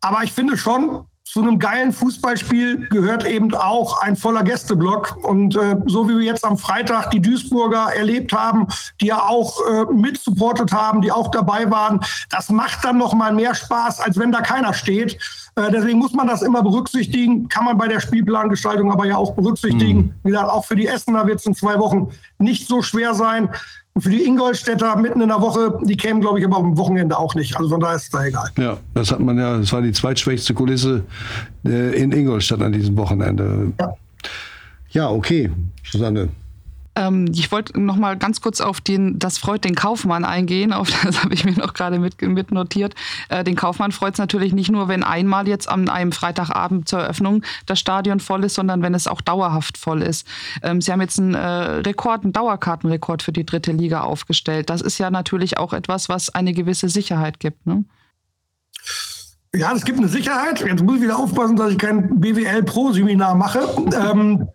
Aber 0.00 0.24
ich 0.24 0.32
finde 0.32 0.56
schon, 0.56 1.06
zu 1.32 1.42
einem 1.42 1.60
geilen 1.60 1.92
Fußballspiel 1.92 2.88
gehört 2.88 3.24
eben 3.24 3.54
auch 3.54 4.02
ein 4.02 4.16
voller 4.16 4.42
Gästeblock. 4.42 5.16
Und 5.22 5.54
äh, 5.54 5.76
so 5.86 6.08
wie 6.08 6.18
wir 6.18 6.24
jetzt 6.24 6.44
am 6.44 6.58
Freitag 6.58 7.12
die 7.12 7.22
Duisburger 7.22 7.94
erlebt 7.94 8.32
haben, 8.32 8.66
die 9.00 9.06
ja 9.06 9.22
auch 9.22 9.60
äh, 9.64 9.84
mitsupportet 9.92 10.72
haben, 10.72 11.02
die 11.02 11.12
auch 11.12 11.30
dabei 11.30 11.70
waren, 11.70 12.00
das 12.30 12.48
macht 12.48 12.84
dann 12.84 12.98
noch 12.98 13.14
mal 13.14 13.32
mehr 13.32 13.54
Spaß, 13.54 14.00
als 14.00 14.18
wenn 14.18 14.32
da 14.32 14.40
keiner 14.40 14.74
steht. 14.74 15.20
Äh, 15.60 15.70
deswegen 15.70 15.98
muss 15.98 16.12
man 16.12 16.26
das 16.26 16.42
immer 16.42 16.62
berücksichtigen, 16.62 17.48
kann 17.48 17.64
man 17.64 17.76
bei 17.76 17.88
der 17.88 18.00
Spielplangestaltung 18.00 18.90
aber 18.90 19.06
ja 19.06 19.16
auch 19.16 19.34
berücksichtigen. 19.34 19.98
Mhm. 19.98 20.14
Wie 20.24 20.30
gesagt, 20.30 20.50
auch 20.50 20.64
für 20.64 20.76
die 20.76 20.86
Essener 20.86 21.26
wird 21.26 21.40
es 21.40 21.46
in 21.46 21.54
zwei 21.54 21.78
Wochen 21.78 22.08
nicht 22.38 22.68
so 22.68 22.82
schwer 22.82 23.14
sein. 23.14 23.48
Und 23.92 24.02
für 24.02 24.10
die 24.10 24.24
Ingolstädter 24.24 24.96
mitten 24.96 25.20
in 25.20 25.28
der 25.28 25.40
Woche, 25.40 25.78
die 25.82 25.96
kämen, 25.96 26.20
glaube 26.20 26.38
ich, 26.38 26.44
aber 26.44 26.58
am 26.58 26.76
Wochenende 26.78 27.18
auch 27.18 27.34
nicht. 27.34 27.56
Also 27.56 27.70
von 27.70 27.80
daher 27.80 27.96
ist 27.96 28.04
es 28.04 28.10
da 28.10 28.24
egal. 28.24 28.48
Ja, 28.56 28.76
das 28.94 29.10
hat 29.10 29.20
man 29.20 29.36
ja, 29.36 29.58
das 29.58 29.72
war 29.72 29.82
die 29.82 29.92
zweitschwächste 29.92 30.54
Kulisse 30.54 31.04
äh, 31.64 32.00
in 32.00 32.12
Ingolstadt 32.12 32.62
an 32.62 32.72
diesem 32.72 32.96
Wochenende. 32.96 33.72
Ja, 33.80 33.94
ja 34.90 35.10
okay, 35.10 35.50
Susanne. 35.84 36.28
Ähm, 36.96 37.26
ich 37.32 37.52
wollte 37.52 37.80
noch 37.80 37.96
mal 37.96 38.16
ganz 38.16 38.40
kurz 38.40 38.60
auf 38.60 38.80
den, 38.80 39.18
das 39.18 39.38
freut 39.38 39.64
den 39.64 39.74
Kaufmann 39.74 40.24
eingehen. 40.24 40.72
Auf 40.72 40.90
das 41.04 41.22
habe 41.22 41.34
ich 41.34 41.44
mir 41.44 41.52
noch 41.52 41.74
gerade 41.74 41.98
mit, 41.98 42.20
mit 42.20 42.50
notiert. 42.50 42.94
Äh, 43.28 43.44
den 43.44 43.56
Kaufmann 43.56 43.92
freut 43.92 44.14
es 44.14 44.18
natürlich 44.18 44.52
nicht 44.52 44.70
nur, 44.70 44.88
wenn 44.88 45.02
einmal 45.02 45.48
jetzt 45.48 45.68
an 45.68 45.88
einem 45.88 46.12
Freitagabend 46.12 46.88
zur 46.88 47.00
Eröffnung 47.00 47.42
das 47.66 47.78
Stadion 47.78 48.20
voll 48.20 48.44
ist, 48.44 48.54
sondern 48.54 48.82
wenn 48.82 48.94
es 48.94 49.06
auch 49.06 49.20
dauerhaft 49.20 49.78
voll 49.78 50.02
ist. 50.02 50.26
Ähm, 50.62 50.80
Sie 50.80 50.92
haben 50.92 51.00
jetzt 51.00 51.18
einen 51.18 51.34
äh, 51.34 51.38
Rekord, 51.38 52.24
einen 52.24 52.32
Dauerkartenrekord 52.32 53.22
für 53.22 53.32
die 53.32 53.46
dritte 53.46 53.72
Liga 53.72 54.00
aufgestellt. 54.00 54.70
Das 54.70 54.80
ist 54.80 54.98
ja 54.98 55.10
natürlich 55.10 55.58
auch 55.58 55.72
etwas, 55.72 56.08
was 56.08 56.34
eine 56.34 56.52
gewisse 56.52 56.88
Sicherheit 56.88 57.40
gibt. 57.40 57.66
Ne? 57.66 57.84
Ja, 59.54 59.72
es 59.74 59.84
gibt 59.84 59.98
eine 59.98 60.08
Sicherheit. 60.08 60.60
Jetzt 60.60 60.82
muss 60.82 60.96
ich 60.96 61.02
wieder 61.02 61.18
aufpassen, 61.18 61.56
dass 61.56 61.72
ich 61.72 61.78
kein 61.78 62.20
BWL-Pro-Seminar 62.20 63.34
mache. 63.34 63.60
Ähm, 63.94 64.48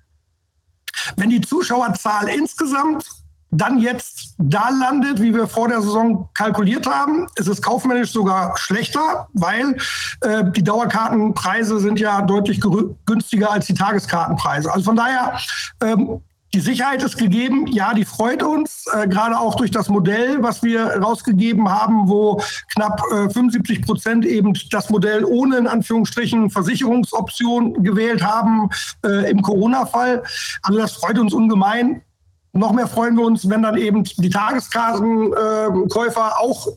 wenn 1.15 1.29
die 1.29 1.41
Zuschauerzahl 1.41 2.29
insgesamt 2.29 3.05
dann 3.51 3.79
jetzt 3.79 4.35
da 4.37 4.69
landet, 4.69 5.21
wie 5.21 5.33
wir 5.33 5.47
vor 5.47 5.67
der 5.67 5.81
Saison 5.81 6.29
kalkuliert 6.33 6.87
haben, 6.87 7.27
ist 7.35 7.47
es 7.47 7.61
kaufmännisch 7.61 8.11
sogar 8.11 8.57
schlechter, 8.57 9.27
weil 9.33 9.77
äh, 10.21 10.43
die 10.51 10.63
Dauerkartenpreise 10.63 11.79
sind 11.79 11.99
ja 11.99 12.21
deutlich 12.21 12.59
günstiger 13.05 13.51
als 13.51 13.67
die 13.67 13.73
Tageskartenpreise. 13.73 14.71
Also 14.71 14.85
von 14.85 14.95
daher 14.95 15.37
ähm, 15.81 16.21
die 16.55 16.62
Sicherheit 16.62 17.03
ist 17.03 17.17
gegeben, 17.17 17.67
ja, 17.67 17.93
die 17.93 18.05
freut 18.05 18.41
uns, 18.41 18.85
äh, 18.93 19.09
gerade 19.09 19.38
auch 19.38 19.55
durch 19.55 19.71
das 19.71 19.89
Modell, 19.89 20.41
was 20.41 20.63
wir 20.63 20.85
rausgegeben 20.85 21.69
haben, 21.69 22.07
wo 22.07 22.41
knapp 22.74 23.01
äh, 23.12 23.29
75 23.29 23.81
Prozent 23.81 24.25
eben 24.25 24.53
das 24.71 24.89
Modell 24.89 25.25
ohne 25.25 25.57
in 25.57 25.67
Anführungsstrichen 25.67 26.50
Versicherungsoption 26.50 27.83
gewählt 27.83 28.24
haben 28.24 28.69
äh, 29.05 29.29
im 29.29 29.41
Corona-Fall. 29.41 30.24
Also 30.62 30.79
das 30.79 30.93
freut 30.93 31.19
uns 31.19 31.33
ungemein. 31.33 32.03
Noch 32.53 32.71
mehr 32.71 32.88
freuen 32.88 33.17
wir 33.17 33.25
uns, 33.25 33.50
wenn 33.50 33.62
dann 33.62 33.75
eben 33.75 34.05
die 34.05 34.29
Tageskartenkäufer 34.29 36.39
auch 36.39 36.69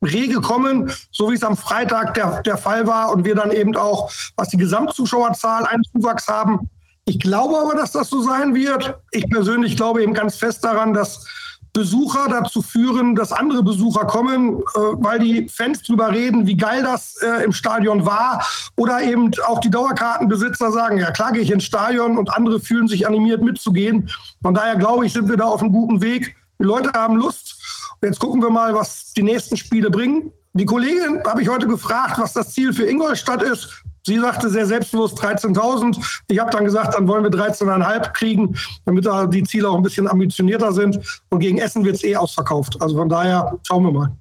rege 0.00 0.40
kommen, 0.42 0.92
so 1.10 1.32
wie 1.32 1.34
es 1.34 1.42
am 1.42 1.56
Freitag 1.56 2.14
der, 2.14 2.40
der 2.42 2.56
Fall 2.56 2.86
war 2.86 3.10
und 3.10 3.24
wir 3.24 3.34
dann 3.34 3.50
eben 3.50 3.74
auch, 3.74 4.12
was 4.36 4.50
die 4.50 4.58
Gesamtzuschauerzahl 4.58 5.66
einen 5.66 5.82
Zuwachs 5.82 6.28
haben, 6.28 6.70
ich 7.04 7.20
glaube 7.20 7.58
aber, 7.58 7.74
dass 7.74 7.92
das 7.92 8.08
so 8.08 8.22
sein 8.22 8.54
wird. 8.54 8.98
Ich 9.10 9.28
persönlich 9.28 9.76
glaube 9.76 10.02
eben 10.02 10.14
ganz 10.14 10.36
fest 10.36 10.64
daran, 10.64 10.94
dass 10.94 11.26
Besucher 11.74 12.28
dazu 12.30 12.62
führen, 12.62 13.16
dass 13.16 13.32
andere 13.32 13.62
Besucher 13.62 14.06
kommen, 14.06 14.60
äh, 14.60 14.78
weil 14.78 15.18
die 15.18 15.48
Fans 15.48 15.82
drüber 15.82 16.12
reden, 16.12 16.46
wie 16.46 16.56
geil 16.56 16.84
das 16.84 17.16
äh, 17.20 17.44
im 17.44 17.52
Stadion 17.52 18.06
war. 18.06 18.46
Oder 18.76 19.02
eben 19.02 19.32
auch 19.44 19.58
die 19.58 19.70
Dauerkartenbesitzer 19.70 20.70
sagen, 20.70 20.98
ja 20.98 21.10
klar 21.10 21.32
gehe 21.32 21.42
ich 21.42 21.50
ins 21.50 21.64
Stadion 21.64 22.16
und 22.16 22.32
andere 22.32 22.60
fühlen 22.60 22.86
sich 22.86 23.06
animiert 23.08 23.42
mitzugehen. 23.42 24.08
Von 24.40 24.54
daher 24.54 24.76
glaube 24.76 25.04
ich, 25.04 25.12
sind 25.12 25.28
wir 25.28 25.36
da 25.36 25.46
auf 25.46 25.60
einem 25.60 25.72
guten 25.72 26.00
Weg. 26.00 26.36
Die 26.60 26.64
Leute 26.64 26.92
haben 26.94 27.16
Lust. 27.16 27.56
Jetzt 28.02 28.20
gucken 28.20 28.40
wir 28.40 28.50
mal, 28.50 28.72
was 28.74 29.12
die 29.12 29.24
nächsten 29.24 29.56
Spiele 29.56 29.90
bringen. 29.90 30.30
Die 30.52 30.66
Kollegin 30.66 31.22
habe 31.26 31.42
ich 31.42 31.48
heute 31.48 31.66
gefragt, 31.66 32.18
was 32.18 32.34
das 32.34 32.52
Ziel 32.52 32.72
für 32.72 32.86
Ingolstadt 32.86 33.42
ist. 33.42 33.82
Sie 34.06 34.18
sagte 34.18 34.50
sehr 34.50 34.66
selbstbewusst 34.66 35.18
13.000. 35.18 36.22
Ich 36.28 36.38
habe 36.38 36.50
dann 36.50 36.64
gesagt, 36.64 36.94
dann 36.94 37.08
wollen 37.08 37.24
wir 37.24 37.30
13,5 37.30 38.12
kriegen, 38.12 38.54
damit 38.84 39.06
da 39.06 39.26
die 39.26 39.42
Ziele 39.44 39.68
auch 39.68 39.76
ein 39.76 39.82
bisschen 39.82 40.06
ambitionierter 40.06 40.72
sind. 40.72 41.00
Und 41.30 41.38
gegen 41.38 41.58
Essen 41.58 41.84
wird 41.84 41.96
es 41.96 42.04
eh 42.04 42.16
ausverkauft. 42.16 42.80
Also 42.82 42.96
von 42.96 43.08
daher 43.08 43.58
schauen 43.62 43.84
wir 43.84 43.92
mal. 43.92 44.12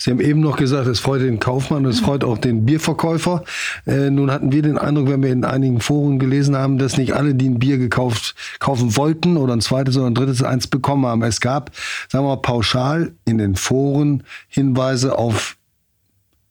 Sie 0.00 0.12
haben 0.12 0.20
eben 0.20 0.40
noch 0.40 0.56
gesagt, 0.56 0.86
es 0.86 1.00
freut 1.00 1.22
den 1.22 1.40
Kaufmann 1.40 1.84
und 1.84 1.90
es 1.90 1.98
freut 1.98 2.22
auch 2.22 2.38
den 2.38 2.64
Bierverkäufer. 2.64 3.42
Äh, 3.84 4.10
nun 4.10 4.30
hatten 4.30 4.52
wir 4.52 4.62
den 4.62 4.78
Eindruck, 4.78 5.08
wenn 5.08 5.24
wir 5.24 5.32
in 5.32 5.44
einigen 5.44 5.80
Foren 5.80 6.20
gelesen 6.20 6.56
haben, 6.56 6.78
dass 6.78 6.98
nicht 6.98 7.14
alle, 7.14 7.34
die 7.34 7.48
ein 7.48 7.58
Bier 7.58 7.78
gekauft 7.78 8.36
kaufen 8.60 8.96
wollten 8.96 9.36
oder 9.36 9.54
ein 9.54 9.60
zweites 9.60 9.96
oder 9.96 10.06
ein 10.06 10.14
drittes 10.14 10.44
eins 10.44 10.68
bekommen 10.68 11.04
haben. 11.04 11.24
Es 11.24 11.40
gab, 11.40 11.72
sagen 12.08 12.24
wir 12.24 12.36
mal, 12.36 12.42
pauschal 12.42 13.12
in 13.24 13.38
den 13.38 13.56
Foren 13.56 14.22
Hinweise 14.46 15.18
auf 15.18 15.57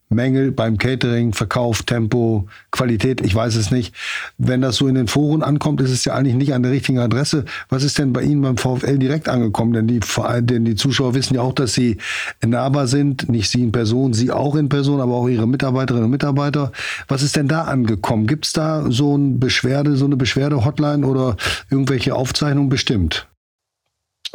Mängel 0.09 0.51
beim 0.51 0.77
Catering, 0.77 1.33
Verkauf, 1.33 1.83
Tempo, 1.83 2.47
Qualität, 2.71 3.21
ich 3.21 3.35
weiß 3.35 3.55
es 3.55 3.71
nicht. 3.71 3.93
Wenn 4.37 4.61
das 4.61 4.77
so 4.77 4.87
in 4.87 4.95
den 4.95 5.07
Foren 5.07 5.43
ankommt, 5.43 5.81
ist 5.81 5.91
es 5.91 6.05
ja 6.05 6.13
eigentlich 6.13 6.35
nicht 6.35 6.53
an 6.53 6.63
der 6.63 6.71
richtigen 6.71 6.99
Adresse. 6.99 7.45
Was 7.69 7.83
ist 7.83 7.97
denn 7.97 8.13
bei 8.13 8.21
Ihnen 8.23 8.41
beim 8.41 8.57
VfL 8.57 8.97
direkt 8.97 9.27
angekommen? 9.27 9.73
Denn 9.73 9.87
die, 9.87 9.99
denn 10.41 10.65
die 10.65 10.75
Zuschauer 10.75 11.13
wissen 11.13 11.35
ja 11.35 11.41
auch, 11.41 11.53
dass 11.53 11.73
Sie 11.73 11.97
nahbar 12.45 12.87
sind, 12.87 13.29
nicht 13.29 13.49
Sie 13.49 13.63
in 13.63 13.71
Person, 13.71 14.13
Sie 14.13 14.31
auch 14.31 14.55
in 14.55 14.69
Person, 14.69 15.01
aber 15.01 15.13
auch 15.13 15.27
Ihre 15.27 15.47
Mitarbeiterinnen 15.47 16.05
und 16.05 16.11
Mitarbeiter. 16.11 16.71
Was 17.07 17.21
ist 17.21 17.35
denn 17.35 17.47
da 17.47 17.63
angekommen? 17.63 18.27
Gibt 18.27 18.45
es 18.45 18.53
da 18.53 18.89
so 18.89 19.15
eine 19.15 19.37
Beschwerde, 19.37 19.97
so 19.97 20.05
eine 20.05 20.15
Beschwerde-Hotline 20.15 21.05
oder 21.05 21.35
irgendwelche 21.69 22.15
Aufzeichnungen 22.15 22.69
bestimmt? 22.69 23.27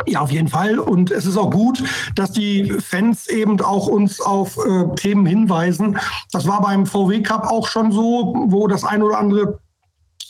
Ja, 0.07 0.21
auf 0.21 0.31
jeden 0.31 0.49
Fall. 0.49 0.79
Und 0.79 1.11
es 1.11 1.27
ist 1.27 1.37
auch 1.37 1.51
gut, 1.51 1.83
dass 2.15 2.33
die 2.33 2.73
Fans 2.81 3.29
eben 3.29 3.61
auch 3.61 3.87
uns 3.87 4.21
auf 4.21 4.57
äh, 4.59 4.95
Themen 4.97 5.27
hinweisen. 5.27 5.99
Das 6.33 6.47
war 6.47 6.61
beim 6.63 6.87
VW 6.87 7.23
Cup 7.23 7.47
auch 7.47 7.69
schon 7.69 7.93
so, 7.93 8.35
wo 8.49 8.67
das 8.69 8.85
ein 8.85 9.03
oder 9.03 9.19
andere 9.19 9.61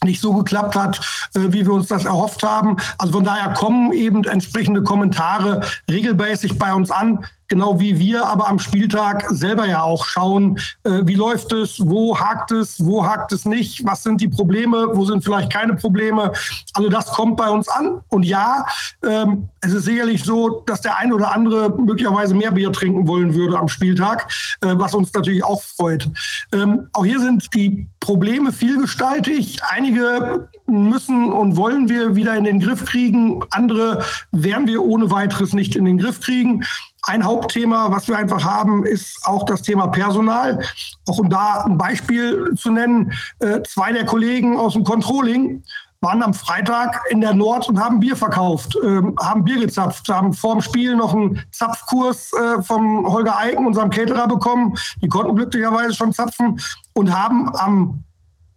nicht 0.05 0.21
so 0.21 0.35
geklappt 0.35 0.75
hat, 0.75 1.01
äh, 1.35 1.53
wie 1.53 1.65
wir 1.65 1.73
uns 1.73 1.89
das 1.89 2.05
erhofft 2.05 2.43
haben. 2.43 2.77
Also 2.99 3.15
von 3.15 3.25
daher 3.25 3.53
kommen 3.55 3.93
eben 3.93 4.25
entsprechende 4.25 4.83
Kommentare 4.83 5.63
regelmäßig 5.91 6.59
bei 6.59 6.75
uns 6.75 6.91
an 6.91 7.25
genau 7.53 7.79
wie 7.79 7.99
wir 7.99 8.27
aber 8.27 8.49
am 8.49 8.59
Spieltag 8.59 9.27
selber 9.29 9.67
ja 9.67 9.83
auch 9.83 10.07
schauen, 10.07 10.59
äh, 10.85 11.03
wie 11.03 11.17
läuft 11.17 11.53
es, 11.53 11.79
wo 11.79 12.19
hakt 12.19 12.51
es, 12.51 12.83
wo 12.83 13.05
hakt 13.05 13.31
es 13.33 13.45
nicht, 13.45 13.85
was 13.85 14.03
sind 14.03 14.23
die 14.23 14.29
Probleme, 14.29 14.89
wo 14.95 15.05
sind 15.05 15.23
vielleicht 15.23 15.53
keine 15.53 15.75
Probleme. 15.75 16.33
Also 16.73 16.89
das 16.89 17.13
kommt 17.13 17.37
bei 17.37 17.51
uns 17.51 17.69
an. 17.69 18.01
Und 18.09 18.23
ja, 18.23 18.65
ähm, 19.07 19.51
es 19.61 19.75
ist 19.75 19.85
sicherlich 19.85 20.25
so, 20.25 20.63
dass 20.65 20.81
der 20.81 20.97
ein 20.97 21.13
oder 21.13 21.35
andere 21.35 21.69
möglicherweise 21.79 22.35
mehr 22.35 22.53
Bier 22.53 22.73
trinken 22.73 23.07
wollen 23.07 23.35
würde 23.35 23.59
am 23.59 23.69
Spieltag, 23.69 24.33
äh, 24.63 24.73
was 24.73 24.95
uns 24.95 25.13
natürlich 25.13 25.45
auch 25.45 25.61
freut. 25.61 26.09
Ähm, 26.55 26.89
auch 26.95 27.05
hier 27.05 27.21
sind 27.21 27.53
die 27.53 27.87
Probleme 28.01 28.51
vielgestaltig. 28.51 29.61
Einige 29.69 30.49
müssen 30.67 31.31
und 31.31 31.57
wollen 31.57 31.91
wir 31.91 32.17
wieder 32.17 32.35
in 32.35 32.45
den 32.45 32.61
Griff 32.61 32.87
kriegen, 32.87 33.45
andere 33.51 34.03
werden 34.31 34.67
wir 34.67 34.83
ohne 34.83 35.11
weiteres 35.11 35.53
nicht 35.53 35.77
in 35.77 35.85
den 35.85 35.99
Griff 35.99 36.21
kriegen. 36.21 36.65
Ein 37.05 37.25
Hauptthema, 37.25 37.91
was 37.91 38.07
wir 38.07 38.17
einfach 38.17 38.45
haben, 38.45 38.85
ist 38.87 39.27
auch 39.27 39.45
das 39.45 39.63
Thema 39.63 39.89
Personal. 39.89 40.65
Auch 41.09 41.19
um 41.19 41.29
da 41.29 41.65
ein 41.65 41.77
Beispiel 41.77 42.55
zu 42.57 42.71
nennen, 42.71 43.13
äh, 43.41 43.61
zwei 43.63 43.93
der 43.93 44.07
Kollegen 44.07 44.57
aus 44.57 44.75
dem 44.75 44.85
Controlling 44.85 45.65
waren 46.03 46.23
am 46.23 46.35
Freitag 46.35 47.01
in 47.11 47.21
der 47.21 47.33
Nord 47.33 47.69
und 47.69 47.81
haben 47.81 48.01
Bier 48.01 48.17
verkauft, 48.17 48.77
ähm, 48.85 49.17
haben 49.21 49.45
Bier 49.45 49.61
gezapft, 49.61 50.09
haben 50.09 50.33
vorm 50.33 50.61
Spiel 50.61 50.97
noch 50.97 51.15
einen 51.15 51.41
Zapfkurs 51.53 52.33
äh, 52.33 52.61
vom 52.63 53.07
Holger 53.07 53.39
Eiken, 53.39 53.67
unserem 53.67 53.91
Caterer, 53.91 54.27
bekommen. 54.27 54.75
Die 55.01 55.09
konnten 55.09 55.37
glücklicherweise 55.37 55.95
schon 55.95 56.13
zapfen 56.13 56.61
und 56.95 57.17
haben 57.17 57.55
am 57.55 58.05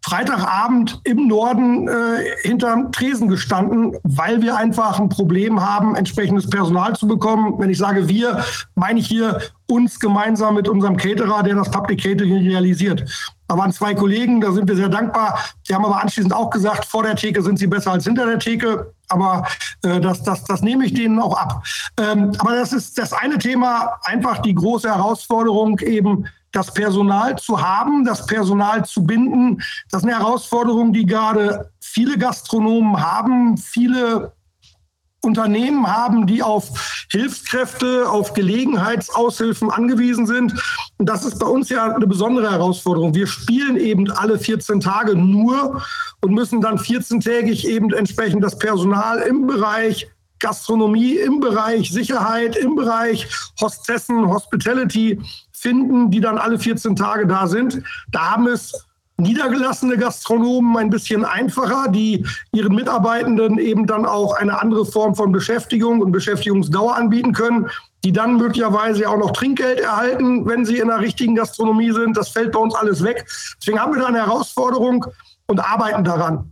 Freitagabend 0.05 1.01
im 1.03 1.27
Norden 1.27 1.87
äh, 1.87 1.93
hinterm 2.43 2.91
Tresen 2.91 3.27
gestanden, 3.27 3.97
weil 4.03 4.43
wir 4.43 4.55
einfach 4.55 4.99
ein 4.99 5.09
Problem 5.09 5.59
haben, 5.67 5.95
entsprechendes 5.95 6.47
Personal 6.47 6.95
zu 6.95 7.07
bekommen. 7.07 7.55
Wenn 7.57 7.71
ich 7.71 7.79
sage 7.79 8.07
wir, 8.07 8.45
meine 8.75 8.99
ich 8.99 9.07
hier 9.07 9.41
uns 9.65 9.99
gemeinsam 9.99 10.53
mit 10.53 10.69
unserem 10.69 10.95
Caterer, 10.95 11.41
der 11.41 11.55
das 11.55 11.71
Public 11.71 12.03
Catering 12.03 12.37
realisiert. 12.47 13.03
Da 13.47 13.57
waren 13.57 13.71
zwei 13.71 13.95
Kollegen, 13.95 14.41
da 14.41 14.51
sind 14.51 14.67
wir 14.67 14.75
sehr 14.75 14.89
dankbar. 14.89 15.39
Die 15.67 15.73
haben 15.73 15.83
aber 15.83 15.99
anschließend 15.99 16.35
auch 16.35 16.51
gesagt, 16.51 16.85
vor 16.85 17.01
der 17.01 17.15
Theke 17.15 17.41
sind 17.41 17.57
sie 17.57 17.65
besser 17.65 17.91
als 17.91 18.03
hinter 18.03 18.27
der 18.27 18.37
Theke. 18.37 18.93
Aber 19.09 19.47
äh, 19.81 19.99
das, 19.99 20.21
das, 20.21 20.43
das 20.43 20.61
nehme 20.61 20.85
ich 20.85 20.93
denen 20.93 21.19
auch 21.19 21.35
ab. 21.35 21.63
Ähm, 21.99 22.31
aber 22.37 22.55
das 22.55 22.73
ist 22.73 22.95
das 22.99 23.11
eine 23.11 23.39
Thema, 23.39 23.97
einfach 24.03 24.37
die 24.43 24.53
große 24.53 24.87
Herausforderung 24.87 25.79
eben, 25.79 26.27
das 26.55 26.73
Personal 26.73 27.37
zu 27.37 27.61
haben, 27.61 28.05
das 28.05 28.25
Personal 28.25 28.85
zu 28.85 29.03
binden. 29.03 29.61
Das 29.91 30.01
ist 30.03 30.07
eine 30.07 30.17
Herausforderung, 30.17 30.93
die 30.93 31.05
gerade 31.05 31.71
viele 31.79 32.17
Gastronomen 32.17 33.01
haben, 33.01 33.57
viele 33.57 34.33
Unternehmen 35.21 35.87
haben, 35.87 36.27
die 36.27 36.43
auf 36.43 37.07
Hilfskräfte, 37.11 38.09
auf 38.09 38.33
Gelegenheitsaushilfen 38.33 39.71
angewiesen 39.71 40.27
sind. 40.27 40.53
Und 40.97 41.09
das 41.09 41.25
ist 41.25 41.39
bei 41.39 41.47
uns 41.47 41.69
ja 41.69 41.93
eine 41.93 42.07
besondere 42.07 42.51
Herausforderung. 42.51 43.13
Wir 43.13 43.27
spielen 43.27 43.75
eben 43.75 44.09
alle 44.11 44.39
14 44.39 44.79
Tage 44.79 45.15
nur 45.15 45.83
und 46.21 46.33
müssen 46.33 46.61
dann 46.61 46.77
14-tägig 46.77 47.67
eben 47.67 47.91
entsprechend 47.91 48.43
das 48.43 48.57
Personal 48.57 49.19
im 49.19 49.47
Bereich 49.47 50.07
Gastronomie, 50.45 51.15
im 51.15 51.39
Bereich 51.39 51.91
Sicherheit, 51.91 52.55
im 52.55 52.75
Bereich 52.75 53.27
Hostessen, 53.59 54.27
Hospitality 54.27 55.19
finden, 55.51 56.11
die 56.11 56.19
dann 56.19 56.37
alle 56.37 56.59
14 56.59 56.95
Tage 56.95 57.25
da 57.25 57.47
sind. 57.47 57.81
Da 58.11 58.31
haben 58.31 58.45
es 58.45 58.85
niedergelassene 59.17 59.97
Gastronomen 59.97 60.77
ein 60.77 60.91
bisschen 60.91 61.25
einfacher, 61.25 61.87
die 61.89 62.23
ihren 62.51 62.75
Mitarbeitenden 62.75 63.57
eben 63.57 63.87
dann 63.87 64.05
auch 64.05 64.35
eine 64.35 64.61
andere 64.61 64.85
Form 64.85 65.15
von 65.15 65.31
Beschäftigung 65.31 66.01
und 66.01 66.11
Beschäftigungsdauer 66.11 66.95
anbieten 66.95 67.33
können, 67.33 67.67
die 68.03 68.11
dann 68.11 68.37
möglicherweise 68.37 69.09
auch 69.09 69.17
noch 69.17 69.31
Trinkgeld 69.31 69.79
erhalten, 69.79 70.45
wenn 70.45 70.63
sie 70.63 70.77
in 70.77 70.89
der 70.89 70.99
richtigen 70.99 71.33
Gastronomie 71.33 71.91
sind. 71.91 72.15
Das 72.15 72.29
fällt 72.29 72.51
bei 72.51 72.59
uns 72.59 72.75
alles 72.75 73.03
weg. 73.03 73.25
Deswegen 73.59 73.79
haben 73.79 73.95
wir 73.95 74.01
da 74.01 74.09
eine 74.09 74.19
Herausforderung 74.19 75.07
und 75.47 75.59
arbeiten 75.59 76.03
daran. 76.03 76.51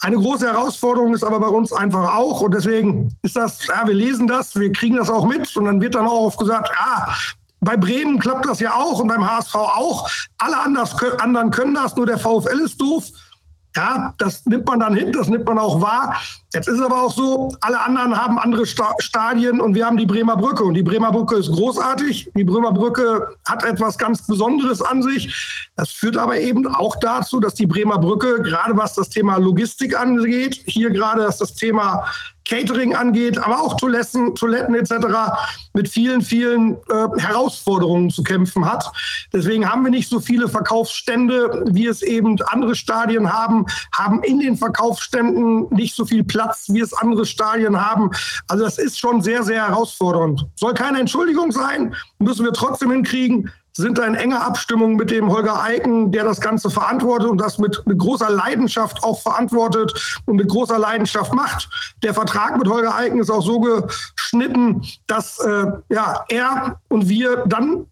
Eine 0.00 0.16
große 0.16 0.46
Herausforderung 0.46 1.14
ist 1.14 1.24
aber 1.24 1.40
bei 1.40 1.48
uns 1.48 1.72
einfach 1.72 2.14
auch, 2.16 2.40
und 2.40 2.52
deswegen 2.52 3.16
ist 3.22 3.36
das, 3.36 3.66
ja, 3.66 3.86
wir 3.86 3.94
lesen 3.94 4.26
das, 4.26 4.54
wir 4.54 4.70
kriegen 4.72 4.96
das 4.96 5.08
auch 5.08 5.26
mit, 5.26 5.56
und 5.56 5.64
dann 5.64 5.80
wird 5.80 5.94
dann 5.94 6.06
auch 6.06 6.26
oft 6.26 6.38
gesagt, 6.38 6.70
ah, 6.76 7.14
bei 7.60 7.76
Bremen 7.76 8.18
klappt 8.18 8.46
das 8.46 8.60
ja 8.60 8.74
auch 8.74 9.00
und 9.00 9.08
beim 9.08 9.26
HSV 9.26 9.54
auch. 9.54 10.10
Alle 10.38 10.58
anders, 10.58 10.94
anderen 11.18 11.50
können 11.50 11.74
das, 11.74 11.96
nur 11.96 12.06
der 12.06 12.18
VfL 12.18 12.60
ist 12.60 12.80
doof. 12.80 13.06
Ja, 13.76 14.14
das 14.18 14.46
nimmt 14.46 14.66
man 14.66 14.78
dann 14.78 14.94
hin, 14.94 15.10
das 15.10 15.28
nimmt 15.28 15.46
man 15.46 15.58
auch 15.58 15.80
wahr. 15.80 16.14
Jetzt 16.52 16.68
ist 16.68 16.80
aber 16.80 17.02
auch 17.02 17.12
so, 17.12 17.52
alle 17.60 17.80
anderen 17.80 18.16
haben 18.16 18.38
andere 18.38 18.64
Stadien 18.66 19.60
und 19.60 19.74
wir 19.74 19.84
haben 19.84 19.96
die 19.96 20.06
Bremer 20.06 20.36
Brücke. 20.36 20.62
Und 20.62 20.74
die 20.74 20.82
Bremer 20.84 21.10
Brücke 21.10 21.36
ist 21.36 21.50
großartig. 21.50 22.30
Die 22.36 22.44
Bremer 22.44 22.72
Brücke 22.72 23.34
hat 23.44 23.64
etwas 23.64 23.98
ganz 23.98 24.24
Besonderes 24.26 24.80
an 24.80 25.02
sich. 25.02 25.68
Das 25.76 25.90
führt 25.90 26.16
aber 26.16 26.38
eben 26.38 26.68
auch 26.68 26.94
dazu, 27.00 27.40
dass 27.40 27.54
die 27.54 27.66
Bremer 27.66 27.98
Brücke, 27.98 28.42
gerade 28.42 28.76
was 28.76 28.94
das 28.94 29.08
Thema 29.08 29.38
Logistik 29.38 29.98
angeht, 29.98 30.62
hier 30.66 30.90
gerade 30.90 31.26
was 31.26 31.38
das 31.38 31.54
Thema 31.54 32.06
Catering 32.46 32.94
angeht, 32.94 33.38
aber 33.38 33.60
auch 33.62 33.76
Toiletten, 33.76 34.34
Toiletten 34.34 34.74
etc. 34.74 34.92
mit 35.72 35.88
vielen, 35.88 36.22
vielen 36.22 36.76
äh, 36.90 37.20
Herausforderungen 37.20 38.10
zu 38.10 38.22
kämpfen 38.22 38.70
hat. 38.70 38.92
Deswegen 39.32 39.68
haben 39.70 39.82
wir 39.84 39.90
nicht 39.90 40.08
so 40.08 40.20
viele 40.20 40.48
Verkaufsstände, 40.48 41.64
wie 41.70 41.86
es 41.86 42.02
eben 42.02 42.40
andere 42.42 42.74
Stadien 42.74 43.32
haben, 43.32 43.66
haben 43.92 44.22
in 44.22 44.40
den 44.40 44.56
Verkaufsständen 44.56 45.68
nicht 45.70 45.94
so 45.94 46.04
viel 46.04 46.24
Platz, 46.24 46.66
wie 46.68 46.80
es 46.80 46.92
andere 46.92 47.24
Stadien 47.24 47.80
haben. 47.80 48.10
Also 48.48 48.64
das 48.64 48.78
ist 48.78 48.98
schon 48.98 49.22
sehr, 49.22 49.42
sehr 49.42 49.66
herausfordernd. 49.66 50.46
Soll 50.56 50.74
keine 50.74 51.00
Entschuldigung 51.00 51.50
sein, 51.50 51.94
müssen 52.18 52.44
wir 52.44 52.52
trotzdem 52.52 52.90
hinkriegen 52.90 53.50
sind 53.76 53.98
da 53.98 54.06
in 54.06 54.14
enger 54.14 54.44
Abstimmung 54.44 54.94
mit 54.94 55.10
dem 55.10 55.30
Holger 55.30 55.60
Eiken, 55.60 56.12
der 56.12 56.24
das 56.24 56.40
Ganze 56.40 56.70
verantwortet 56.70 57.28
und 57.28 57.38
das 57.38 57.58
mit, 57.58 57.82
mit 57.86 57.98
großer 57.98 58.30
Leidenschaft 58.30 59.02
auch 59.02 59.20
verantwortet 59.20 60.20
und 60.26 60.36
mit 60.36 60.48
großer 60.48 60.78
Leidenschaft 60.78 61.34
macht. 61.34 61.68
Der 62.02 62.14
Vertrag 62.14 62.56
mit 62.56 62.68
Holger 62.68 62.94
Eiken 62.94 63.18
ist 63.18 63.30
auch 63.30 63.42
so 63.42 63.60
geschnitten, 63.60 64.82
dass 65.06 65.40
äh, 65.40 65.66
ja, 65.88 66.24
er 66.28 66.80
und 66.88 67.08
wir 67.08 67.44
dann 67.46 67.86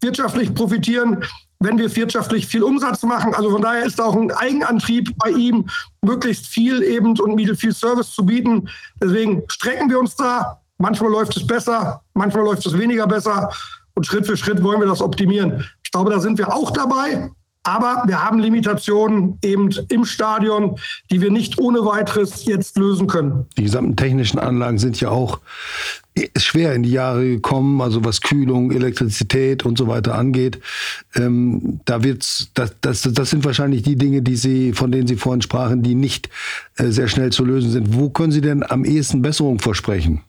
wirtschaftlich 0.00 0.52
profitieren, 0.54 1.24
wenn 1.60 1.78
wir 1.78 1.94
wirtschaftlich 1.94 2.46
viel 2.46 2.62
Umsatz 2.62 3.02
machen. 3.02 3.34
Also 3.34 3.50
von 3.50 3.62
daher 3.62 3.84
ist 3.84 4.00
auch 4.00 4.16
ein 4.16 4.32
Eigenantrieb 4.32 5.16
bei 5.18 5.30
ihm, 5.30 5.68
möglichst 6.02 6.46
viel 6.46 6.82
eben 6.82 7.18
und 7.20 7.56
viel 7.56 7.74
Service 7.74 8.10
zu 8.12 8.24
bieten. 8.24 8.68
Deswegen 9.00 9.42
strecken 9.48 9.90
wir 9.90 10.00
uns 10.00 10.16
da. 10.16 10.60
Manchmal 10.78 11.10
läuft 11.10 11.36
es 11.36 11.46
besser, 11.46 12.02
manchmal 12.14 12.44
läuft 12.44 12.66
es 12.66 12.76
weniger 12.76 13.06
besser. 13.06 13.50
Und 13.94 14.06
Schritt 14.06 14.26
für 14.26 14.36
Schritt 14.36 14.62
wollen 14.62 14.80
wir 14.80 14.86
das 14.86 15.02
optimieren. 15.02 15.64
Ich 15.84 15.90
glaube, 15.90 16.10
da 16.10 16.20
sind 16.20 16.38
wir 16.38 16.54
auch 16.54 16.70
dabei. 16.70 17.30
Aber 17.62 18.04
wir 18.06 18.24
haben 18.24 18.38
Limitationen 18.38 19.38
eben 19.44 19.68
im 19.90 20.06
Stadion, 20.06 20.78
die 21.10 21.20
wir 21.20 21.30
nicht 21.30 21.58
ohne 21.58 21.84
weiteres 21.84 22.46
jetzt 22.46 22.78
lösen 22.78 23.06
können. 23.06 23.46
Die 23.58 23.64
gesamten 23.64 23.96
technischen 23.96 24.38
Anlagen 24.38 24.78
sind 24.78 24.98
ja 24.98 25.10
auch 25.10 25.40
schwer 26.36 26.74
in 26.74 26.82
die 26.82 26.90
Jahre 26.90 27.24
gekommen, 27.24 27.80
also 27.82 28.04
was 28.04 28.22
Kühlung, 28.22 28.70
Elektrizität 28.70 29.64
und 29.64 29.76
so 29.76 29.88
weiter 29.88 30.14
angeht. 30.14 30.58
Ähm, 31.14 31.80
da 31.84 32.02
wird's, 32.02 32.50
das, 32.54 32.74
das, 32.80 33.02
das 33.02 33.30
sind 33.30 33.44
wahrscheinlich 33.44 33.82
die 33.82 33.96
Dinge, 33.96 34.22
die 34.22 34.36
Sie, 34.36 34.72
von 34.72 34.90
denen 34.90 35.06
Sie 35.06 35.16
vorhin 35.16 35.42
sprachen, 35.42 35.82
die 35.82 35.94
nicht 35.94 36.30
äh, 36.76 36.86
sehr 36.86 37.08
schnell 37.08 37.30
zu 37.30 37.44
lösen 37.44 37.70
sind. 37.70 37.94
Wo 37.94 38.08
können 38.08 38.32
Sie 38.32 38.40
denn 38.40 38.62
am 38.68 38.84
ehesten 38.84 39.22
Besserung 39.22 39.58
versprechen? 39.58 40.22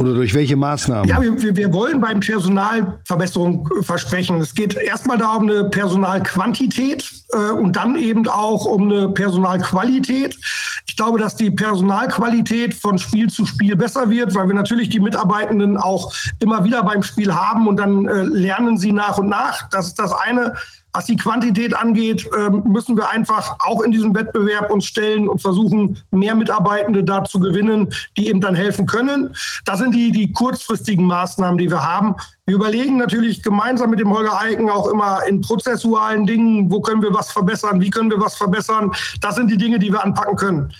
Oder 0.00 0.14
durch 0.14 0.32
welche 0.32 0.56
Maßnahmen? 0.56 1.06
Ja, 1.06 1.20
wir, 1.20 1.56
wir 1.56 1.72
wollen 1.74 2.00
beim 2.00 2.20
Personal 2.20 2.98
Verbesserung 3.04 3.68
versprechen. 3.82 4.40
Es 4.40 4.54
geht 4.54 4.74
erstmal 4.74 5.18
da 5.18 5.34
um 5.34 5.42
eine 5.42 5.64
Personalquantität 5.64 7.04
äh, 7.34 7.50
und 7.50 7.76
dann 7.76 7.96
eben 7.96 8.26
auch 8.26 8.64
um 8.64 8.90
eine 8.90 9.10
Personalqualität. 9.10 10.38
Ich 10.86 10.96
glaube, 10.96 11.18
dass 11.18 11.36
die 11.36 11.50
Personalqualität 11.50 12.72
von 12.72 12.98
Spiel 12.98 13.28
zu 13.28 13.44
Spiel 13.44 13.76
besser 13.76 14.08
wird, 14.08 14.34
weil 14.34 14.48
wir 14.48 14.54
natürlich 14.54 14.88
die 14.88 15.00
Mitarbeitenden 15.00 15.76
auch 15.76 16.14
immer 16.38 16.64
wieder 16.64 16.82
beim 16.82 17.02
Spiel 17.02 17.34
haben 17.34 17.68
und 17.68 17.76
dann 17.76 18.08
äh, 18.08 18.22
lernen 18.22 18.78
sie 18.78 18.92
nach 18.92 19.18
und 19.18 19.28
nach. 19.28 19.68
Das 19.68 19.88
ist 19.88 19.98
das 19.98 20.14
eine. 20.14 20.54
Was 20.92 21.06
die 21.06 21.16
Quantität 21.16 21.74
angeht, 21.74 22.28
ähm, 22.36 22.64
müssen 22.66 22.96
wir 22.96 23.10
einfach 23.10 23.56
auch 23.60 23.82
in 23.82 23.92
diesem 23.92 24.14
Wettbewerb 24.14 24.70
uns 24.70 24.86
stellen 24.86 25.28
und 25.28 25.40
versuchen, 25.40 25.98
mehr 26.10 26.34
Mitarbeitende 26.34 27.04
da 27.04 27.22
zu 27.22 27.38
gewinnen, 27.38 27.92
die 28.16 28.28
eben 28.28 28.40
dann 28.40 28.54
helfen 28.54 28.86
können. 28.86 29.34
Das 29.64 29.78
sind 29.78 29.94
die, 29.94 30.10
die 30.10 30.32
kurzfristigen 30.32 31.06
Maßnahmen, 31.06 31.58
die 31.58 31.70
wir 31.70 31.82
haben. 31.82 32.16
Wir 32.46 32.56
überlegen 32.56 32.96
natürlich 32.96 33.42
gemeinsam 33.42 33.90
mit 33.90 34.00
dem 34.00 34.12
Holger 34.12 34.40
Eiken 34.40 34.68
auch 34.68 34.88
immer 34.88 35.24
in 35.28 35.40
prozessualen 35.40 36.26
Dingen, 36.26 36.70
wo 36.70 36.80
können 36.80 37.02
wir 37.02 37.14
was 37.14 37.30
verbessern, 37.30 37.80
wie 37.80 37.90
können 37.90 38.10
wir 38.10 38.20
was 38.20 38.34
verbessern. 38.34 38.90
Das 39.20 39.36
sind 39.36 39.50
die 39.50 39.56
Dinge, 39.56 39.78
die 39.78 39.92
wir 39.92 40.02
anpacken 40.02 40.34
können. 40.34 40.72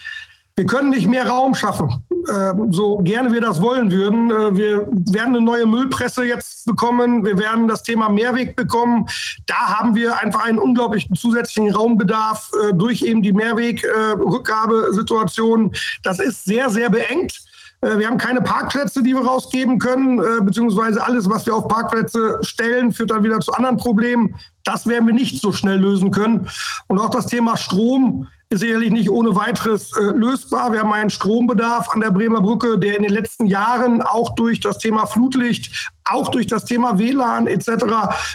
Wir 0.60 0.66
können 0.66 0.90
nicht 0.90 1.08
mehr 1.08 1.26
Raum 1.26 1.54
schaffen, 1.54 2.04
äh, 2.28 2.52
so 2.68 2.98
gerne 2.98 3.32
wir 3.32 3.40
das 3.40 3.62
wollen 3.62 3.90
würden. 3.90 4.30
Äh, 4.30 4.54
wir 4.54 4.86
werden 5.10 5.34
eine 5.34 5.40
neue 5.40 5.64
Müllpresse 5.64 6.22
jetzt 6.22 6.66
bekommen. 6.66 7.24
Wir 7.24 7.38
werden 7.38 7.66
das 7.66 7.82
Thema 7.82 8.10
Mehrweg 8.10 8.56
bekommen. 8.56 9.06
Da 9.46 9.54
haben 9.54 9.94
wir 9.94 10.20
einfach 10.20 10.44
einen 10.44 10.58
unglaublichen 10.58 11.16
zusätzlichen 11.16 11.74
Raumbedarf 11.74 12.50
äh, 12.52 12.74
durch 12.74 13.00
eben 13.00 13.22
die 13.22 13.32
Mehrweg-Rückgabesituation. 13.32 15.72
das 16.02 16.18
ist 16.18 16.44
sehr, 16.44 16.68
sehr 16.68 16.90
beengt. 16.90 17.40
Wir 17.80 18.08
haben 18.08 18.18
keine 18.18 18.42
Parkplätze, 18.42 19.02
die 19.02 19.14
wir 19.14 19.24
rausgeben 19.24 19.78
können, 19.78 20.20
beziehungsweise 20.44 21.02
alles, 21.02 21.30
was 21.30 21.46
wir 21.46 21.54
auf 21.54 21.66
Parkplätze 21.66 22.38
stellen, 22.42 22.92
führt 22.92 23.10
dann 23.10 23.24
wieder 23.24 23.40
zu 23.40 23.52
anderen 23.52 23.78
Problemen. 23.78 24.34
Das 24.64 24.86
werden 24.86 25.06
wir 25.06 25.14
nicht 25.14 25.40
so 25.40 25.52
schnell 25.52 25.80
lösen 25.80 26.10
können. 26.10 26.46
Und 26.88 26.98
auch 26.98 27.08
das 27.08 27.28
Thema 27.28 27.56
Strom 27.56 28.26
ist 28.50 28.60
sicherlich 28.60 28.90
nicht 28.90 29.08
ohne 29.08 29.36
weiteres 29.36 29.96
äh, 29.96 30.02
lösbar. 30.02 30.72
Wir 30.72 30.80
haben 30.80 30.92
einen 30.92 31.10
Strombedarf 31.10 31.88
an 31.90 32.00
der 32.00 32.10
Bremer 32.10 32.40
Brücke, 32.40 32.78
der 32.78 32.96
in 32.96 33.04
den 33.04 33.12
letzten 33.12 33.46
Jahren 33.46 34.02
auch 34.02 34.34
durch 34.34 34.58
das 34.58 34.78
Thema 34.78 35.06
Flutlicht, 35.06 35.90
auch 36.04 36.28
durch 36.28 36.48
das 36.48 36.64
Thema 36.64 36.98
WLAN 36.98 37.46
etc. 37.46 37.84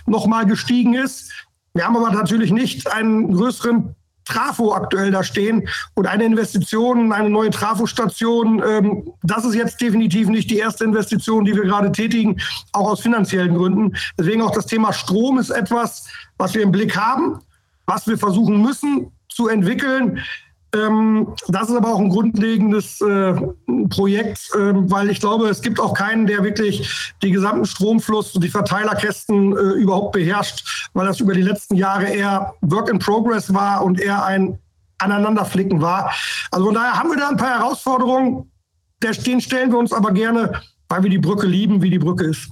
nochmal 0.06 0.46
gestiegen 0.46 0.94
ist. 0.94 1.34
Wir 1.74 1.86
haben 1.86 1.98
aber 1.98 2.12
natürlich 2.12 2.52
nicht 2.52 2.90
einen 2.90 3.34
größeren 3.34 3.94
Trafo 4.24 4.74
aktuell 4.74 5.12
da 5.12 5.22
stehen 5.22 5.68
und 5.96 6.08
eine 6.08 6.24
Investition, 6.24 7.12
eine 7.12 7.30
neue 7.30 7.50
Trafostation, 7.50 8.64
ähm, 8.66 9.12
das 9.22 9.44
ist 9.44 9.54
jetzt 9.54 9.82
definitiv 9.82 10.30
nicht 10.30 10.50
die 10.50 10.58
erste 10.58 10.86
Investition, 10.86 11.44
die 11.44 11.54
wir 11.54 11.64
gerade 11.64 11.92
tätigen, 11.92 12.38
auch 12.72 12.90
aus 12.90 13.02
finanziellen 13.02 13.56
Gründen. 13.56 13.98
Deswegen 14.18 14.42
auch 14.42 14.52
das 14.52 14.66
Thema 14.66 14.94
Strom 14.94 15.38
ist 15.40 15.50
etwas, 15.50 16.08
was 16.38 16.56
wir 16.56 16.64
im 16.64 16.72
Blick 16.72 16.96
haben, 16.96 17.40
was 17.86 18.08
wir 18.08 18.18
versuchen 18.18 18.62
müssen, 18.62 19.12
zu 19.36 19.48
entwickeln. 19.50 20.20
Ähm, 20.74 21.28
das 21.48 21.70
ist 21.70 21.76
aber 21.76 21.94
auch 21.94 22.00
ein 22.00 22.10
grundlegendes 22.10 23.00
äh, 23.02 23.34
Projekt, 23.90 24.50
äh, 24.56 24.74
weil 24.90 25.10
ich 25.10 25.20
glaube, 25.20 25.48
es 25.48 25.62
gibt 25.62 25.80
auch 25.80 25.94
keinen, 25.94 26.26
der 26.26 26.44
wirklich 26.44 27.14
den 27.22 27.34
gesamten 27.34 27.66
Stromfluss 27.66 28.36
und 28.36 28.44
die 28.44 28.50
Verteilerkästen 28.50 29.56
äh, 29.56 29.60
überhaupt 29.74 30.14
beherrscht, 30.14 30.90
weil 30.94 31.06
das 31.08 31.20
über 31.20 31.34
die 31.34 31.42
letzten 31.42 31.76
Jahre 31.76 32.06
eher 32.06 32.54
Work 32.62 32.90
in 32.90 33.00
Progress 33.00 33.54
war 33.54 33.84
und 33.84 34.00
eher 34.00 34.24
ein 34.26 34.58
Aneinanderflicken 34.98 35.82
war. 35.82 36.12
Also 36.52 36.66
von 36.66 36.76
daher 36.76 36.94
haben 36.94 37.10
wir 37.10 37.18
da 37.18 37.30
ein 37.30 37.38
paar 37.38 37.60
Herausforderungen. 37.60 38.50
Den 39.04 39.42
stellen 39.42 39.72
wir 39.72 39.78
uns 39.78 39.94
aber 39.94 40.12
gerne, 40.12 40.62
weil 40.88 41.04
wir 41.04 41.10
die 41.10 41.20
Brücke 41.20 41.48
lieben, 41.48 41.82
wie 41.82 41.90
die 41.90 42.00
Brücke 42.00 42.26
ist. 42.26 42.50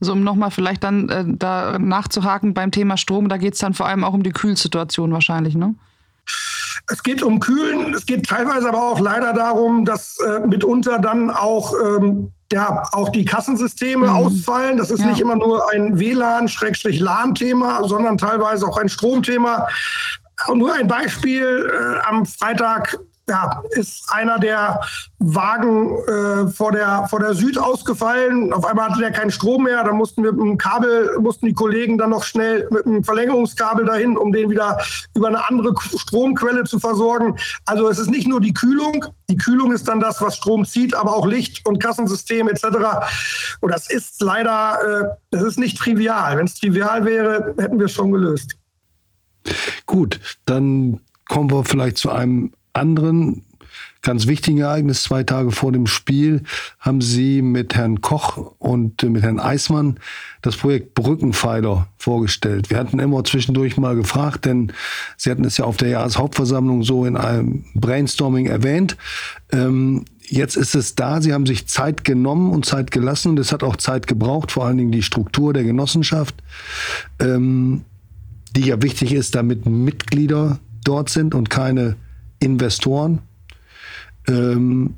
Also 0.00 0.12
um 0.12 0.24
nochmal 0.24 0.50
vielleicht 0.50 0.84
dann 0.84 1.08
äh, 1.08 1.24
da 1.26 1.78
nachzuhaken 1.78 2.54
beim 2.54 2.70
Thema 2.70 2.96
Strom, 2.96 3.28
da 3.28 3.36
geht 3.36 3.54
es 3.54 3.60
dann 3.60 3.72
vor 3.72 3.86
allem 3.86 4.04
auch 4.04 4.12
um 4.12 4.22
die 4.22 4.32
Kühlsituation 4.32 5.12
wahrscheinlich, 5.12 5.54
ne? 5.54 5.74
Es 6.88 7.02
geht 7.02 7.22
um 7.22 7.40
Kühlen, 7.40 7.94
es 7.94 8.06
geht 8.06 8.26
teilweise 8.26 8.68
aber 8.68 8.82
auch 8.82 9.00
leider 9.00 9.32
darum, 9.32 9.84
dass 9.84 10.18
äh, 10.18 10.46
mitunter 10.46 10.98
dann 10.98 11.30
auch, 11.30 11.74
ähm, 11.74 12.32
ja, 12.52 12.84
auch 12.92 13.08
die 13.08 13.24
Kassensysteme 13.24 14.06
mhm. 14.06 14.12
ausfallen. 14.12 14.76
Das 14.76 14.90
ist 14.90 15.00
ja. 15.00 15.06
nicht 15.06 15.20
immer 15.20 15.36
nur 15.36 15.70
ein 15.72 15.98
WLAN-LAN-Thema, 15.98 17.88
sondern 17.88 18.18
teilweise 18.18 18.66
auch 18.66 18.78
ein 18.78 18.88
Stromthema. 18.88 19.66
Und 20.46 20.58
nur 20.58 20.74
ein 20.74 20.86
Beispiel, 20.86 21.70
äh, 21.72 22.06
am 22.06 22.26
Freitag 22.26 22.98
ja, 23.28 23.62
ist 23.70 24.04
einer 24.12 24.38
der 24.38 24.80
Wagen 25.18 25.98
äh, 26.06 26.48
vor, 26.48 26.70
der, 26.70 27.06
vor 27.10 27.18
der 27.18 27.34
Süd 27.34 27.58
ausgefallen. 27.58 28.52
Auf 28.52 28.64
einmal 28.64 28.90
hatte 28.90 29.00
der 29.00 29.10
keinen 29.10 29.32
Strom 29.32 29.64
mehr. 29.64 29.82
Da 29.82 29.92
mussten 29.92 30.22
wir 30.22 30.32
mit 30.32 30.42
dem 30.42 30.58
Kabel, 30.58 31.18
mussten 31.18 31.46
die 31.46 31.54
Kollegen 31.54 31.98
dann 31.98 32.10
noch 32.10 32.22
schnell 32.22 32.68
mit 32.70 32.86
einem 32.86 33.02
Verlängerungskabel 33.02 33.84
dahin, 33.84 34.16
um 34.16 34.32
den 34.32 34.48
wieder 34.48 34.78
über 35.14 35.26
eine 35.26 35.48
andere 35.48 35.74
Stromquelle 35.96 36.64
zu 36.64 36.78
versorgen. 36.78 37.36
Also 37.64 37.88
es 37.88 37.98
ist 37.98 38.10
nicht 38.10 38.28
nur 38.28 38.40
die 38.40 38.54
Kühlung. 38.54 39.04
Die 39.28 39.36
Kühlung 39.36 39.72
ist 39.72 39.88
dann 39.88 39.98
das, 39.98 40.20
was 40.22 40.36
Strom 40.36 40.64
zieht, 40.64 40.94
aber 40.94 41.16
auch 41.16 41.26
Licht 41.26 41.66
und 41.66 41.82
Kassensystem 41.82 42.48
etc. 42.48 42.64
Und 43.60 43.72
das 43.72 43.90
ist 43.90 44.20
leider, 44.22 44.78
äh, 44.82 45.16
das 45.30 45.42
ist 45.42 45.58
nicht 45.58 45.78
trivial. 45.78 46.38
Wenn 46.38 46.46
es 46.46 46.54
trivial 46.54 47.04
wäre, 47.04 47.54
hätten 47.58 47.78
wir 47.80 47.86
es 47.86 47.92
schon 47.92 48.12
gelöst. 48.12 48.56
Gut, 49.84 50.20
dann 50.44 51.00
kommen 51.28 51.50
wir 51.50 51.64
vielleicht 51.64 51.98
zu 51.98 52.10
einem 52.10 52.52
anderen 52.76 53.42
ganz 54.06 54.28
wichtigen 54.28 54.58
Ereignis. 54.58 55.02
Zwei 55.02 55.24
Tage 55.24 55.50
vor 55.50 55.72
dem 55.72 55.88
Spiel 55.88 56.42
haben 56.78 57.00
Sie 57.00 57.42
mit 57.42 57.74
Herrn 57.74 58.00
Koch 58.00 58.52
und 58.58 59.02
mit 59.02 59.22
Herrn 59.22 59.40
Eismann 59.40 59.98
das 60.42 60.56
Projekt 60.56 60.94
Brückenpfeiler 60.94 61.88
vorgestellt. 61.96 62.70
Wir 62.70 62.78
hatten 62.78 63.00
immer 63.00 63.24
zwischendurch 63.24 63.76
mal 63.76 63.96
gefragt, 63.96 64.44
denn 64.44 64.72
Sie 65.16 65.28
hatten 65.28 65.44
es 65.44 65.56
ja 65.56 65.64
auf 65.64 65.76
der 65.76 65.88
Jahreshauptversammlung 65.88 66.84
so 66.84 67.04
in 67.04 67.16
einem 67.16 67.64
Brainstorming 67.74 68.46
erwähnt. 68.46 68.96
Ähm, 69.50 70.04
jetzt 70.22 70.56
ist 70.56 70.76
es 70.76 70.94
da. 70.94 71.20
Sie 71.20 71.32
haben 71.32 71.46
sich 71.46 71.66
Zeit 71.66 72.04
genommen 72.04 72.52
und 72.52 72.64
Zeit 72.64 72.92
gelassen 72.92 73.30
und 73.30 73.40
es 73.40 73.50
hat 73.50 73.64
auch 73.64 73.74
Zeit 73.74 74.06
gebraucht, 74.06 74.52
vor 74.52 74.66
allen 74.66 74.78
Dingen 74.78 74.92
die 74.92 75.02
Struktur 75.02 75.52
der 75.52 75.64
Genossenschaft, 75.64 76.36
ähm, 77.18 77.84
die 78.54 78.66
ja 78.66 78.80
wichtig 78.82 79.12
ist, 79.12 79.34
damit 79.34 79.66
Mitglieder 79.66 80.60
dort 80.84 81.10
sind 81.10 81.34
und 81.34 81.50
keine 81.50 81.96
Investoren. 82.40 83.20
Ähm, 84.28 84.94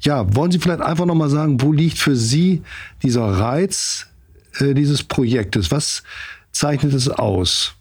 ja, 0.00 0.34
wollen 0.34 0.50
Sie 0.50 0.58
vielleicht 0.58 0.80
einfach 0.80 1.06
nochmal 1.06 1.30
sagen, 1.30 1.60
wo 1.60 1.72
liegt 1.72 1.98
für 1.98 2.16
Sie 2.16 2.62
dieser 3.02 3.38
Reiz 3.38 4.06
äh, 4.58 4.74
dieses 4.74 5.02
Projektes? 5.04 5.70
Was 5.70 6.02
zeichnet 6.50 6.92
es 6.92 7.08
aus? 7.08 7.74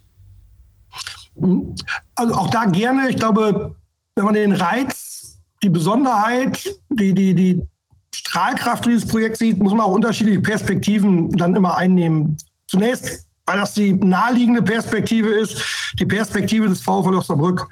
Also 2.16 2.36
auch 2.36 2.50
da 2.50 2.66
gerne. 2.66 3.10
Ich 3.10 3.16
glaube, 3.16 3.76
wenn 4.16 4.26
man 4.26 4.34
den 4.34 4.54
Reiz, 4.54 5.40
die 5.64 5.70
Besonderheit, 5.70 6.64
die, 6.90 7.14
die, 7.14 7.34
die 7.34 7.62
Strahlkraft 8.14 8.86
dieses 8.86 9.08
Projekts 9.08 9.40
sieht, 9.40 9.58
muss 9.58 9.72
man 9.72 9.82
auch 9.82 9.94
unterschiedliche 9.94 10.42
Perspektiven 10.42 11.32
dann 11.32 11.56
immer 11.56 11.78
einnehmen. 11.78 12.38
Zunächst, 12.68 13.28
weil 13.46 13.60
das 13.60 13.74
die 13.74 13.94
naheliegende 13.94 14.62
Perspektive 14.62 15.30
ist, 15.30 15.64
die 16.00 16.06
Perspektive 16.06 16.68
des 16.68 16.82
VfL 16.82 17.16
Osnabrück. 17.16 17.68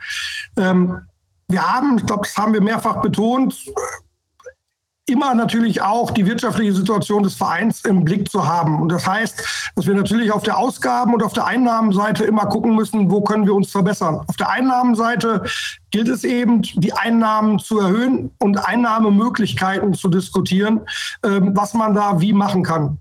Ähm, 0.57 1.01
wir 1.49 1.61
haben, 1.61 1.97
ich 1.97 2.05
glaube, 2.05 2.23
das 2.23 2.37
haben 2.37 2.53
wir 2.53 2.61
mehrfach 2.61 3.01
betont, 3.01 3.55
immer 5.09 5.33
natürlich 5.33 5.81
auch 5.81 6.11
die 6.11 6.25
wirtschaftliche 6.25 6.73
Situation 6.73 7.23
des 7.23 7.33
Vereins 7.33 7.83
im 7.85 8.05
Blick 8.05 8.29
zu 8.29 8.47
haben. 8.47 8.79
Und 8.81 8.89
das 8.89 9.07
heißt, 9.07 9.71
dass 9.75 9.87
wir 9.87 9.95
natürlich 9.95 10.31
auf 10.31 10.43
der 10.43 10.57
Ausgaben- 10.57 11.13
und 11.13 11.23
auf 11.23 11.33
der 11.33 11.45
Einnahmenseite 11.45 12.23
immer 12.23 12.45
gucken 12.45 12.75
müssen, 12.75 13.09
wo 13.09 13.21
können 13.21 13.45
wir 13.45 13.55
uns 13.55 13.71
verbessern. 13.71 14.21
Auf 14.27 14.37
der 14.37 14.49
Einnahmenseite 14.49 15.43
gilt 15.91 16.07
es 16.07 16.23
eben, 16.23 16.61
die 16.61 16.93
Einnahmen 16.93 17.59
zu 17.59 17.79
erhöhen 17.79 18.31
und 18.39 18.63
Einnahmemöglichkeiten 18.63 19.95
zu 19.95 20.09
diskutieren, 20.09 20.81
ähm, 21.23 21.55
was 21.55 21.73
man 21.73 21.95
da 21.95 22.21
wie 22.21 22.33
machen 22.33 22.63
kann. 22.63 22.99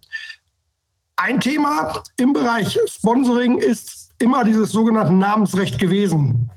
Ein 1.17 1.41
Thema 1.41 2.03
im 2.17 2.33
Bereich 2.33 2.79
Sponsoring 2.87 3.59
ist 3.59 4.13
immer 4.19 4.45
dieses 4.45 4.71
sogenannte 4.71 5.13
Namensrecht 5.13 5.79
gewesen. 5.79 6.51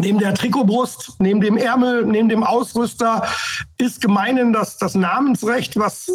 Neben 0.00 0.18
der 0.18 0.34
Trikotbrust, 0.34 1.14
neben 1.20 1.40
dem 1.40 1.56
Ärmel, 1.56 2.04
neben 2.04 2.28
dem 2.28 2.42
Ausrüster 2.42 3.28
ist 3.78 4.00
gemeinen 4.00 4.52
dass 4.52 4.76
das 4.76 4.94
Namensrecht, 4.94 5.76
was 5.78 6.10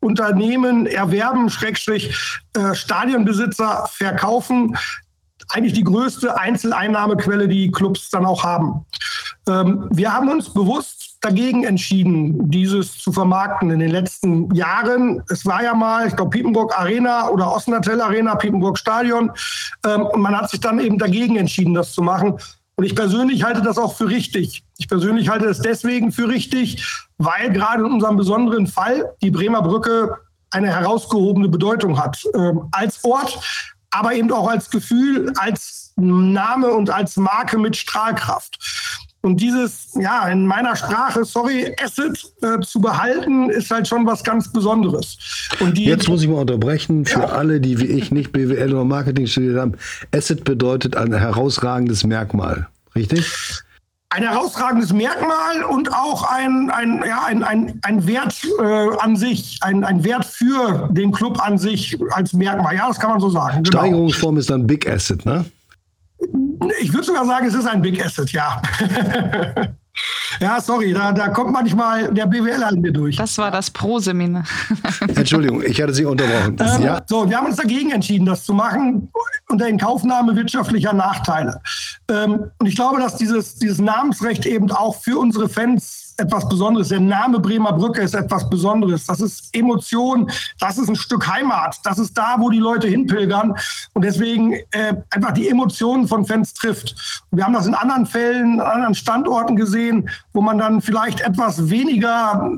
Unternehmen 0.00 0.86
erwerben, 0.86 1.48
Schrägstrich 1.50 2.14
äh, 2.54 2.74
Stadionbesitzer 2.74 3.88
verkaufen, 3.90 4.76
eigentlich 5.48 5.72
die 5.72 5.84
größte 5.84 6.38
Einzeleinnahmequelle, 6.38 7.48
die 7.48 7.70
Clubs 7.70 8.10
dann 8.10 8.24
auch 8.24 8.44
haben. 8.44 8.84
Ähm, 9.48 9.88
wir 9.90 10.12
haben 10.12 10.28
uns 10.28 10.52
bewusst 10.52 11.18
dagegen 11.20 11.64
entschieden, 11.64 12.50
dieses 12.50 12.98
zu 12.98 13.12
vermarkten 13.12 13.70
in 13.70 13.78
den 13.78 13.90
letzten 13.90 14.52
Jahren. 14.54 15.22
Es 15.28 15.46
war 15.46 15.62
ja 15.62 15.74
mal, 15.74 16.06
ich 16.06 16.16
glaube, 16.16 16.30
Piepenburg 16.30 16.76
Arena 16.78 17.28
oder 17.28 17.52
Osnatel 17.52 18.00
Arena, 18.00 18.34
Piepenburg 18.34 18.78
Stadion. 18.78 19.30
Ähm, 19.86 20.02
und 20.06 20.20
man 20.20 20.36
hat 20.36 20.50
sich 20.50 20.60
dann 20.60 20.80
eben 20.80 20.98
dagegen 20.98 21.36
entschieden, 21.36 21.74
das 21.74 21.92
zu 21.92 22.02
machen. 22.02 22.38
Und 22.76 22.84
ich 22.84 22.94
persönlich 22.94 23.42
halte 23.44 23.62
das 23.62 23.78
auch 23.78 23.96
für 23.96 24.08
richtig. 24.08 24.64
Ich 24.78 24.88
persönlich 24.88 25.28
halte 25.28 25.46
es 25.46 25.60
deswegen 25.60 26.10
für 26.10 26.28
richtig, 26.28 26.84
weil 27.18 27.52
gerade 27.52 27.84
in 27.84 27.92
unserem 27.92 28.16
besonderen 28.16 28.66
Fall 28.66 29.14
die 29.22 29.30
Bremer 29.30 29.62
Brücke 29.62 30.18
eine 30.50 30.68
herausgehobene 30.68 31.48
Bedeutung 31.48 31.98
hat. 31.98 32.24
Ähm, 32.34 32.68
als 32.72 33.04
Ort, 33.04 33.38
aber 33.90 34.14
eben 34.14 34.32
auch 34.32 34.48
als 34.48 34.70
Gefühl, 34.70 35.32
als 35.36 35.92
Name 35.96 36.68
und 36.68 36.90
als 36.90 37.16
Marke 37.16 37.58
mit 37.58 37.76
Strahlkraft. 37.76 38.58
Und 39.24 39.40
dieses, 39.40 39.90
ja, 39.94 40.28
in 40.28 40.46
meiner 40.46 40.74
Sprache, 40.74 41.24
sorry, 41.24 41.72
Asset 41.80 42.20
äh, 42.42 42.60
zu 42.60 42.80
behalten, 42.80 43.50
ist 43.50 43.70
halt 43.70 43.86
schon 43.86 44.04
was 44.04 44.24
ganz 44.24 44.52
Besonderes. 44.52 45.16
Und 45.60 45.78
die, 45.78 45.84
Jetzt 45.84 46.08
muss 46.08 46.22
ich 46.22 46.28
mal 46.28 46.40
unterbrechen, 46.40 47.04
für 47.04 47.20
ja. 47.20 47.26
alle, 47.26 47.60
die 47.60 47.78
wie 47.78 47.86
ich 47.86 48.10
nicht 48.10 48.32
BWL 48.32 48.74
oder 48.74 48.84
Marketing 48.84 49.28
studiert 49.28 49.58
haben. 49.58 49.74
Asset 50.12 50.42
bedeutet 50.42 50.96
ein 50.96 51.14
herausragendes 51.14 52.02
Merkmal, 52.02 52.66
richtig? 52.96 53.32
Ein 54.10 54.24
herausragendes 54.24 54.92
Merkmal 54.92 55.62
und 55.70 55.94
auch 55.94 56.24
ein, 56.24 56.70
ein, 56.70 57.04
ja, 57.06 57.22
ein, 57.24 57.44
ein, 57.44 57.78
ein 57.82 58.06
Wert 58.08 58.34
äh, 58.60 58.96
an 58.98 59.14
sich, 59.14 59.60
ein, 59.62 59.84
ein 59.84 60.02
Wert 60.02 60.24
für 60.24 60.88
den 60.90 61.12
Club 61.12 61.40
an 61.40 61.58
sich 61.58 61.96
als 62.10 62.32
Merkmal. 62.32 62.74
Ja, 62.74 62.88
das 62.88 62.98
kann 62.98 63.10
man 63.10 63.20
so 63.20 63.30
sagen. 63.30 63.62
Genau. 63.62 63.78
Steigerungsform 63.78 64.36
ist 64.36 64.50
dann 64.50 64.66
Big 64.66 64.90
Asset, 64.90 65.24
ne? 65.24 65.44
Ich 66.80 66.92
würde 66.92 67.04
sogar 67.04 67.26
sagen, 67.26 67.46
es 67.46 67.54
ist 67.54 67.66
ein 67.66 67.82
Big 67.82 68.04
Asset, 68.04 68.30
ja. 68.32 68.60
ja, 70.40 70.60
sorry, 70.60 70.92
da, 70.92 71.12
da 71.12 71.28
kommt 71.28 71.52
manchmal 71.52 72.12
der 72.12 72.26
BWL 72.26 72.62
an 72.62 72.80
mir 72.80 72.92
durch. 72.92 73.16
Das 73.16 73.36
war 73.38 73.50
das 73.50 73.70
Pro-Seminar. 73.70 74.44
Entschuldigung, 75.14 75.62
ich 75.62 75.80
hatte 75.80 75.94
Sie 75.94 76.04
unterbrochen. 76.04 76.56
Ähm, 76.60 76.82
ja. 76.82 77.02
So, 77.06 77.28
wir 77.28 77.36
haben 77.36 77.46
uns 77.46 77.56
dagegen 77.56 77.90
entschieden, 77.90 78.26
das 78.26 78.44
zu 78.44 78.54
machen, 78.54 79.10
unter 79.48 79.68
Inkaufnahme 79.68 80.34
wirtschaftlicher 80.34 80.92
Nachteile. 80.92 81.60
Ähm, 82.08 82.50
und 82.58 82.66
ich 82.66 82.74
glaube, 82.74 83.00
dass 83.00 83.16
dieses, 83.16 83.56
dieses 83.56 83.78
Namensrecht 83.78 84.46
eben 84.46 84.70
auch 84.70 85.00
für 85.00 85.18
unsere 85.18 85.48
Fans 85.48 86.01
etwas 86.18 86.48
Besonderes. 86.48 86.88
Der 86.88 87.00
Name 87.00 87.40
Bremer 87.40 87.72
Brücke 87.72 88.02
ist 88.02 88.14
etwas 88.14 88.48
Besonderes. 88.48 89.06
Das 89.06 89.20
ist 89.20 89.54
Emotion, 89.54 90.30
das 90.58 90.78
ist 90.78 90.88
ein 90.88 90.96
Stück 90.96 91.26
Heimat, 91.26 91.78
das 91.84 91.98
ist 91.98 92.16
da, 92.16 92.36
wo 92.38 92.50
die 92.50 92.58
Leute 92.58 92.88
hinpilgern 92.88 93.54
und 93.94 94.04
deswegen 94.04 94.52
äh, 94.70 94.94
einfach 95.10 95.32
die 95.32 95.48
Emotionen 95.48 96.08
von 96.08 96.24
Fans 96.24 96.54
trifft. 96.54 97.22
Und 97.30 97.38
wir 97.38 97.44
haben 97.44 97.54
das 97.54 97.66
in 97.66 97.74
anderen 97.74 98.06
Fällen, 98.06 98.60
an 98.60 98.72
anderen 98.72 98.94
Standorten 98.94 99.56
gesehen, 99.56 100.08
wo 100.32 100.40
man 100.40 100.58
dann 100.58 100.80
vielleicht 100.80 101.20
etwas 101.20 101.70
weniger 101.70 102.50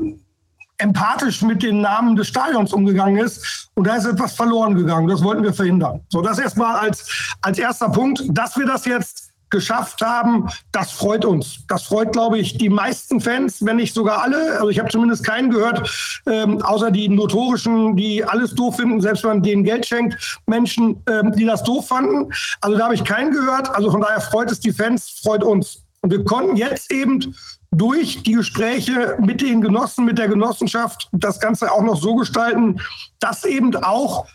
empathisch 0.78 1.42
mit 1.42 1.62
den 1.62 1.80
Namen 1.80 2.16
des 2.16 2.28
Stadions 2.28 2.72
umgegangen 2.72 3.16
ist. 3.16 3.70
Und 3.74 3.86
da 3.86 3.96
ist 3.96 4.06
etwas 4.06 4.34
verloren 4.34 4.74
gegangen. 4.74 5.08
Das 5.08 5.22
wollten 5.22 5.42
wir 5.42 5.54
verhindern. 5.54 6.00
So, 6.08 6.20
das 6.20 6.38
erstmal 6.38 6.76
als, 6.76 7.36
als 7.42 7.58
erster 7.58 7.88
Punkt. 7.88 8.22
Dass 8.28 8.56
wir 8.56 8.66
das 8.66 8.84
jetzt 8.84 9.33
geschafft 9.54 10.02
haben, 10.02 10.48
das 10.72 10.90
freut 10.90 11.24
uns. 11.24 11.60
Das 11.68 11.84
freut, 11.84 12.12
glaube 12.12 12.38
ich, 12.38 12.58
die 12.58 12.68
meisten 12.68 13.20
Fans, 13.20 13.64
wenn 13.64 13.76
nicht 13.76 13.94
sogar 13.94 14.20
alle. 14.22 14.54
Also 14.54 14.68
ich 14.68 14.80
habe 14.80 14.90
zumindest 14.90 15.24
keinen 15.24 15.50
gehört, 15.50 15.88
ähm, 16.26 16.60
außer 16.60 16.90
die 16.90 17.08
notorischen, 17.08 17.94
die 17.94 18.24
alles 18.24 18.54
doof 18.54 18.76
finden, 18.76 19.00
selbst 19.00 19.22
wenn 19.22 19.30
man 19.30 19.42
denen 19.42 19.62
Geld 19.62 19.86
schenkt, 19.86 20.40
Menschen, 20.46 21.00
ähm, 21.08 21.32
die 21.36 21.44
das 21.44 21.62
doof 21.62 21.86
fanden. 21.86 22.32
Also 22.60 22.76
da 22.76 22.84
habe 22.84 22.94
ich 22.96 23.04
keinen 23.04 23.30
gehört. 23.30 23.72
Also 23.72 23.92
von 23.92 24.00
daher 24.00 24.20
freut 24.20 24.50
es 24.50 24.58
die 24.58 24.72
Fans, 24.72 25.20
freut 25.22 25.44
uns. 25.44 25.84
Und 26.00 26.10
wir 26.10 26.24
konnten 26.24 26.56
jetzt 26.56 26.90
eben 26.90 27.34
durch 27.70 28.22
die 28.24 28.32
Gespräche 28.32 29.16
mit 29.20 29.40
den 29.40 29.60
Genossen, 29.60 30.04
mit 30.04 30.18
der 30.18 30.28
Genossenschaft 30.28 31.08
das 31.12 31.38
Ganze 31.38 31.70
auch 31.70 31.82
noch 31.82 31.96
so 31.96 32.16
gestalten, 32.16 32.80
dass 33.20 33.44
eben 33.44 33.74
auch 33.76 34.26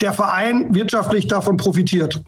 der 0.00 0.12
Verein 0.12 0.74
wirtschaftlich 0.74 1.26
davon 1.26 1.56
profitiert. 1.56 2.22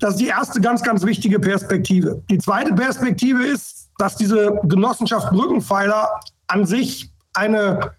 Das 0.00 0.14
ist 0.14 0.20
die 0.20 0.26
erste 0.26 0.60
ganz, 0.60 0.82
ganz 0.82 1.04
wichtige 1.04 1.38
Perspektive. 1.38 2.22
Die 2.28 2.38
zweite 2.38 2.74
Perspektive 2.74 3.44
ist, 3.44 3.90
dass 3.98 4.16
diese 4.16 4.60
Genossenschaft 4.64 5.30
Brückenpfeiler 5.30 6.20
an 6.48 6.66
sich 6.66 7.10
eine 7.32 7.92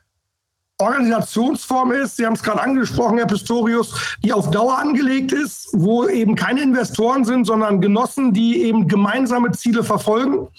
Organisationsform 0.77 1.93
ist, 1.93 2.17
Sie 2.17 2.25
haben 2.25 2.33
es 2.33 2.43
gerade 2.43 2.61
angesprochen, 2.61 3.17
Herr 3.17 3.27
Pistorius, 3.27 4.17
die 4.23 4.33
auf 4.33 4.51
Dauer 4.51 4.77
angelegt 4.77 5.31
ist, 5.31 5.69
wo 5.71 6.05
eben 6.05 6.35
keine 6.35 6.61
Investoren 6.61 7.23
sind, 7.23 7.45
sondern 7.45 7.79
Genossen, 7.79 8.33
die 8.33 8.63
eben 8.63 8.89
gemeinsame 8.89 9.51
Ziele 9.51 9.85
verfolgen. 9.85 10.49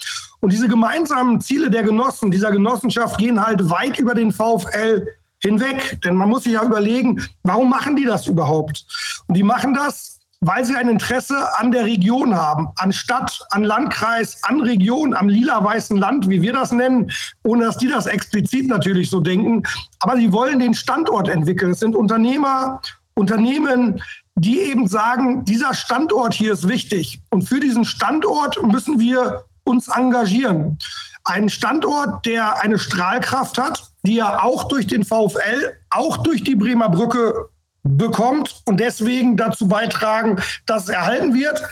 Und 0.41 0.53
diese 0.53 0.69
gemeinsamen 0.69 1.43
Ziele 1.43 1.71
der 1.71 1.83
Genossen, 1.83 2.31
dieser 2.31 2.51
Genossenschaft 2.51 3.19
gehen 3.19 3.45
halt 3.45 3.69
weit 3.69 3.99
über 3.99 4.15
den 4.15 4.33
VfL 4.33 5.07
hinweg. 5.47 6.01
Denn 6.05 6.17
man 6.17 6.29
muss 6.29 6.45
sich 6.45 6.53
ja 6.53 6.63
überlegen, 6.63 7.23
warum 7.43 7.71
machen 7.71 7.97
die 7.97 8.05
das 8.05 8.27
überhaupt? 8.27 8.85
Und 9.27 9.37
die 9.37 9.43
machen 9.43 9.75
das, 9.75 10.17
weil 10.41 10.65
sie 10.65 10.77
ein 10.77 10.89
Interesse 10.89 11.49
an 11.59 11.73
der 11.73 11.85
Region 11.85 12.35
haben, 12.35 12.69
an 12.77 12.93
Stadt, 12.93 13.47
an 13.51 13.65
Landkreis, 13.65 14.43
an 14.43 14.61
Region, 14.61 15.15
am 15.15 15.29
lila-weißen 15.29 15.97
Land, 15.97 16.29
wie 16.29 16.43
wir 16.43 16.53
das 16.53 16.73
nennen, 16.73 17.11
ohne 17.43 17.65
dass 17.65 17.79
die 17.79 17.89
das 17.89 18.07
explizit 18.07 18.69
natürlich 18.69 19.11
so 19.11 19.21
denken. 19.21 19.63
Aber 20.01 20.17
sie 20.17 20.33
wollen 20.33 20.59
den 20.59 20.75
Standort 20.75 21.29
entwickeln. 21.29 21.73
Es 21.73 21.81
sind 21.81 21.97
Unternehmer, 21.97 22.81
Unternehmen, 23.15 24.03
die 24.35 24.61
eben 24.61 24.87
sagen, 24.87 25.45
dieser 25.45 25.73
Standort 25.73 26.35
hier 26.35 26.53
ist 26.53 26.69
wichtig. 26.69 27.23
Und 27.31 27.49
für 27.49 27.59
diesen 27.59 27.87
Standort 27.87 28.63
müssen 28.63 29.01
wir 29.01 29.45
uns 29.65 29.89
engagieren. 29.89 30.79
Ein 31.25 31.49
Standort, 31.49 32.27
der 32.27 32.63
eine 32.63 32.79
Strahlkraft 32.79 33.59
hat, 33.59 33.91
die 34.07 34.17
ja 34.17 34.43
auch 34.43 34.65
durch 34.65 34.87
den 34.87 35.05
VfL, 35.05 35.77
auch 35.91 36.19
durch 36.19 36.45
die 36.45 36.55
Bremer 36.55 36.89
Brücke 36.89 37.49
bekommt 37.83 38.63
und 38.65 38.81
deswegen 38.81 39.37
dazu 39.37 39.69
beitragen, 39.69 40.41
dass 40.67 40.85
es 40.85 40.89
erhalten 40.91 41.35
wird. 41.35 41.63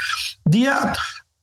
Der 0.44 0.94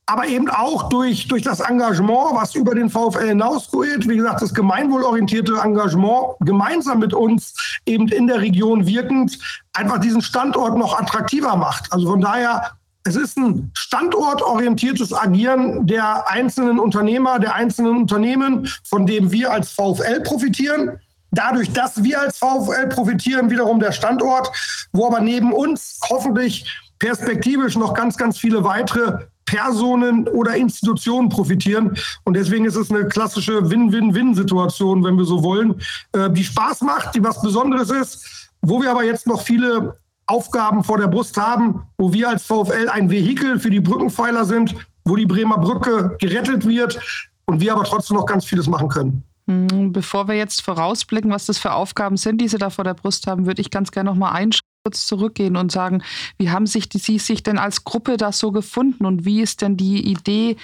aber 0.06 0.26
eben 0.26 0.50
auch 0.50 0.88
durch, 0.88 1.28
durch 1.28 1.42
das 1.42 1.60
Engagement, 1.60 2.34
was 2.34 2.54
über 2.54 2.74
den 2.74 2.90
VfL 2.90 3.28
hinausgeht, 3.28 4.08
wie 4.08 4.16
gesagt, 4.16 4.42
das 4.42 4.52
gemeinwohlorientierte 4.52 5.54
Engagement, 5.62 6.34
gemeinsam 6.40 6.98
mit 6.98 7.14
uns 7.14 7.54
eben 7.86 8.08
in 8.08 8.26
der 8.26 8.40
Region 8.40 8.86
wirkend, 8.86 9.38
einfach 9.72 9.98
diesen 9.98 10.20
Standort 10.20 10.76
noch 10.76 10.98
attraktiver 10.98 11.56
macht. 11.56 11.90
Also 11.92 12.10
von 12.10 12.20
daher, 12.20 12.72
es 13.04 13.16
ist 13.16 13.36
ein 13.36 13.70
standortorientiertes 13.74 15.12
Agieren 15.12 15.86
der 15.86 16.28
einzelnen 16.28 16.78
Unternehmer, 16.78 17.38
der 17.38 17.54
einzelnen 17.54 17.96
Unternehmen, 17.96 18.68
von 18.84 19.06
dem 19.06 19.32
wir 19.32 19.52
als 19.52 19.72
VfL 19.72 20.20
profitieren. 20.20 21.00
Dadurch, 21.32 21.72
dass 21.72 22.02
wir 22.04 22.20
als 22.20 22.38
VfL 22.38 22.88
profitieren, 22.88 23.50
wiederum 23.50 23.80
der 23.80 23.92
Standort, 23.92 24.52
wo 24.92 25.06
aber 25.06 25.20
neben 25.20 25.52
uns 25.52 25.98
hoffentlich 26.08 26.70
perspektivisch 26.98 27.76
noch 27.76 27.94
ganz, 27.94 28.16
ganz 28.16 28.38
viele 28.38 28.62
weitere 28.62 29.26
Personen 29.44 30.28
oder 30.28 30.54
Institutionen 30.54 31.28
profitieren. 31.28 31.96
Und 32.24 32.34
deswegen 32.34 32.64
ist 32.64 32.76
es 32.76 32.90
eine 32.90 33.08
klassische 33.08 33.68
Win-Win-Win-Situation, 33.68 35.02
wenn 35.02 35.16
wir 35.16 35.24
so 35.24 35.42
wollen, 35.42 35.80
äh, 36.12 36.30
die 36.30 36.44
Spaß 36.44 36.82
macht, 36.82 37.14
die 37.14 37.24
was 37.24 37.42
Besonderes 37.42 37.90
ist, 37.90 38.50
wo 38.60 38.80
wir 38.80 38.90
aber 38.90 39.02
jetzt 39.02 39.26
noch 39.26 39.42
viele 39.42 39.96
Aufgaben 40.32 40.82
vor 40.82 40.96
der 40.96 41.08
Brust 41.08 41.36
haben, 41.36 41.82
wo 41.98 42.12
wir 42.14 42.30
als 42.30 42.44
VfL 42.44 42.88
ein 42.90 43.10
Vehikel 43.10 43.60
für 43.60 43.68
die 43.68 43.80
Brückenpfeiler 43.80 44.46
sind, 44.46 44.74
wo 45.04 45.14
die 45.14 45.26
Bremer 45.26 45.58
Brücke 45.58 46.16
gerettet 46.18 46.66
wird 46.66 46.98
und 47.44 47.60
wir 47.60 47.72
aber 47.74 47.84
trotzdem 47.84 48.16
noch 48.16 48.24
ganz 48.24 48.46
vieles 48.46 48.66
machen 48.66 48.88
können. 48.88 49.24
Hm, 49.46 49.92
bevor 49.92 50.28
wir 50.28 50.34
jetzt 50.34 50.62
vorausblicken, 50.62 51.30
was 51.30 51.44
das 51.46 51.58
für 51.58 51.72
Aufgaben 51.72 52.16
sind, 52.16 52.40
die 52.40 52.48
Sie 52.48 52.56
da 52.56 52.70
vor 52.70 52.84
der 52.84 52.94
Brust 52.94 53.26
haben, 53.26 53.44
würde 53.44 53.60
ich 53.60 53.70
ganz 53.70 53.90
gerne 53.90 54.08
noch 54.08 54.16
mal 54.16 54.30
einen 54.30 54.52
Schritt 54.52 54.62
kurz 54.84 55.06
zurückgehen 55.06 55.56
und 55.56 55.70
sagen, 55.70 56.02
wie 56.38 56.50
haben 56.50 56.66
sich 56.66 56.88
die, 56.88 56.98
Sie 56.98 57.18
sich 57.18 57.42
denn 57.42 57.58
als 57.58 57.84
Gruppe 57.84 58.16
das 58.16 58.38
so 58.38 58.52
gefunden 58.52 59.04
und 59.04 59.24
wie 59.24 59.42
ist 59.42 59.60
denn 59.60 59.76
die 59.76 60.10
Idee 60.10 60.56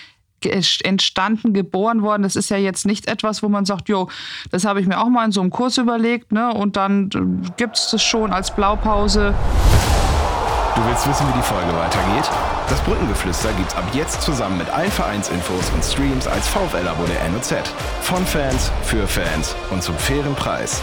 entstanden, 0.45 1.53
geboren 1.53 2.03
worden. 2.03 2.23
Das 2.23 2.37
ist 2.37 2.51
ja 2.51 2.57
jetzt 2.57 2.87
nicht 2.87 3.09
etwas, 3.09 3.43
wo 3.43 3.49
man 3.49 3.65
sagt, 3.65 3.89
jo, 3.89 4.09
das 4.51 4.65
habe 4.65 4.81
ich 4.81 4.87
mir 4.87 5.01
auch 5.01 5.09
mal 5.09 5.25
in 5.25 5.33
so 5.33 5.41
einem 5.41 5.51
Kurs 5.51 5.79
überlegt, 5.79 6.33
ne? 6.33 6.53
Und 6.53 6.77
dann 6.77 7.11
äh, 7.15 7.51
gibt 7.57 7.77
es 7.77 7.91
das 7.91 8.03
schon 8.03 8.33
als 8.33 8.55
Blaupause. 8.55 9.35
Du 10.77 10.85
willst 10.87 11.09
wissen, 11.09 11.27
wie 11.29 11.33
die 11.33 11.43
Folge 11.43 11.77
weitergeht? 11.77 12.31
Das 12.69 12.81
Brückengeflüster 12.83 13.53
gibt's 13.55 13.75
ab 13.75 13.85
jetzt 13.93 14.23
zusammen 14.23 14.59
mit 14.59 14.71
allen 14.71 14.91
Vereinsinfos 14.93 15.71
und 15.75 15.83
Streams 15.83 16.29
als 16.29 16.47
VfL-Abo 16.49 17.05
der 17.07 17.29
NOZ. 17.31 17.55
Von 18.03 18.25
Fans, 18.25 18.71
für 18.83 19.07
Fans 19.09 19.57
und 19.71 19.83
zum 19.83 19.97
fairen 19.97 20.35
Preis. 20.35 20.83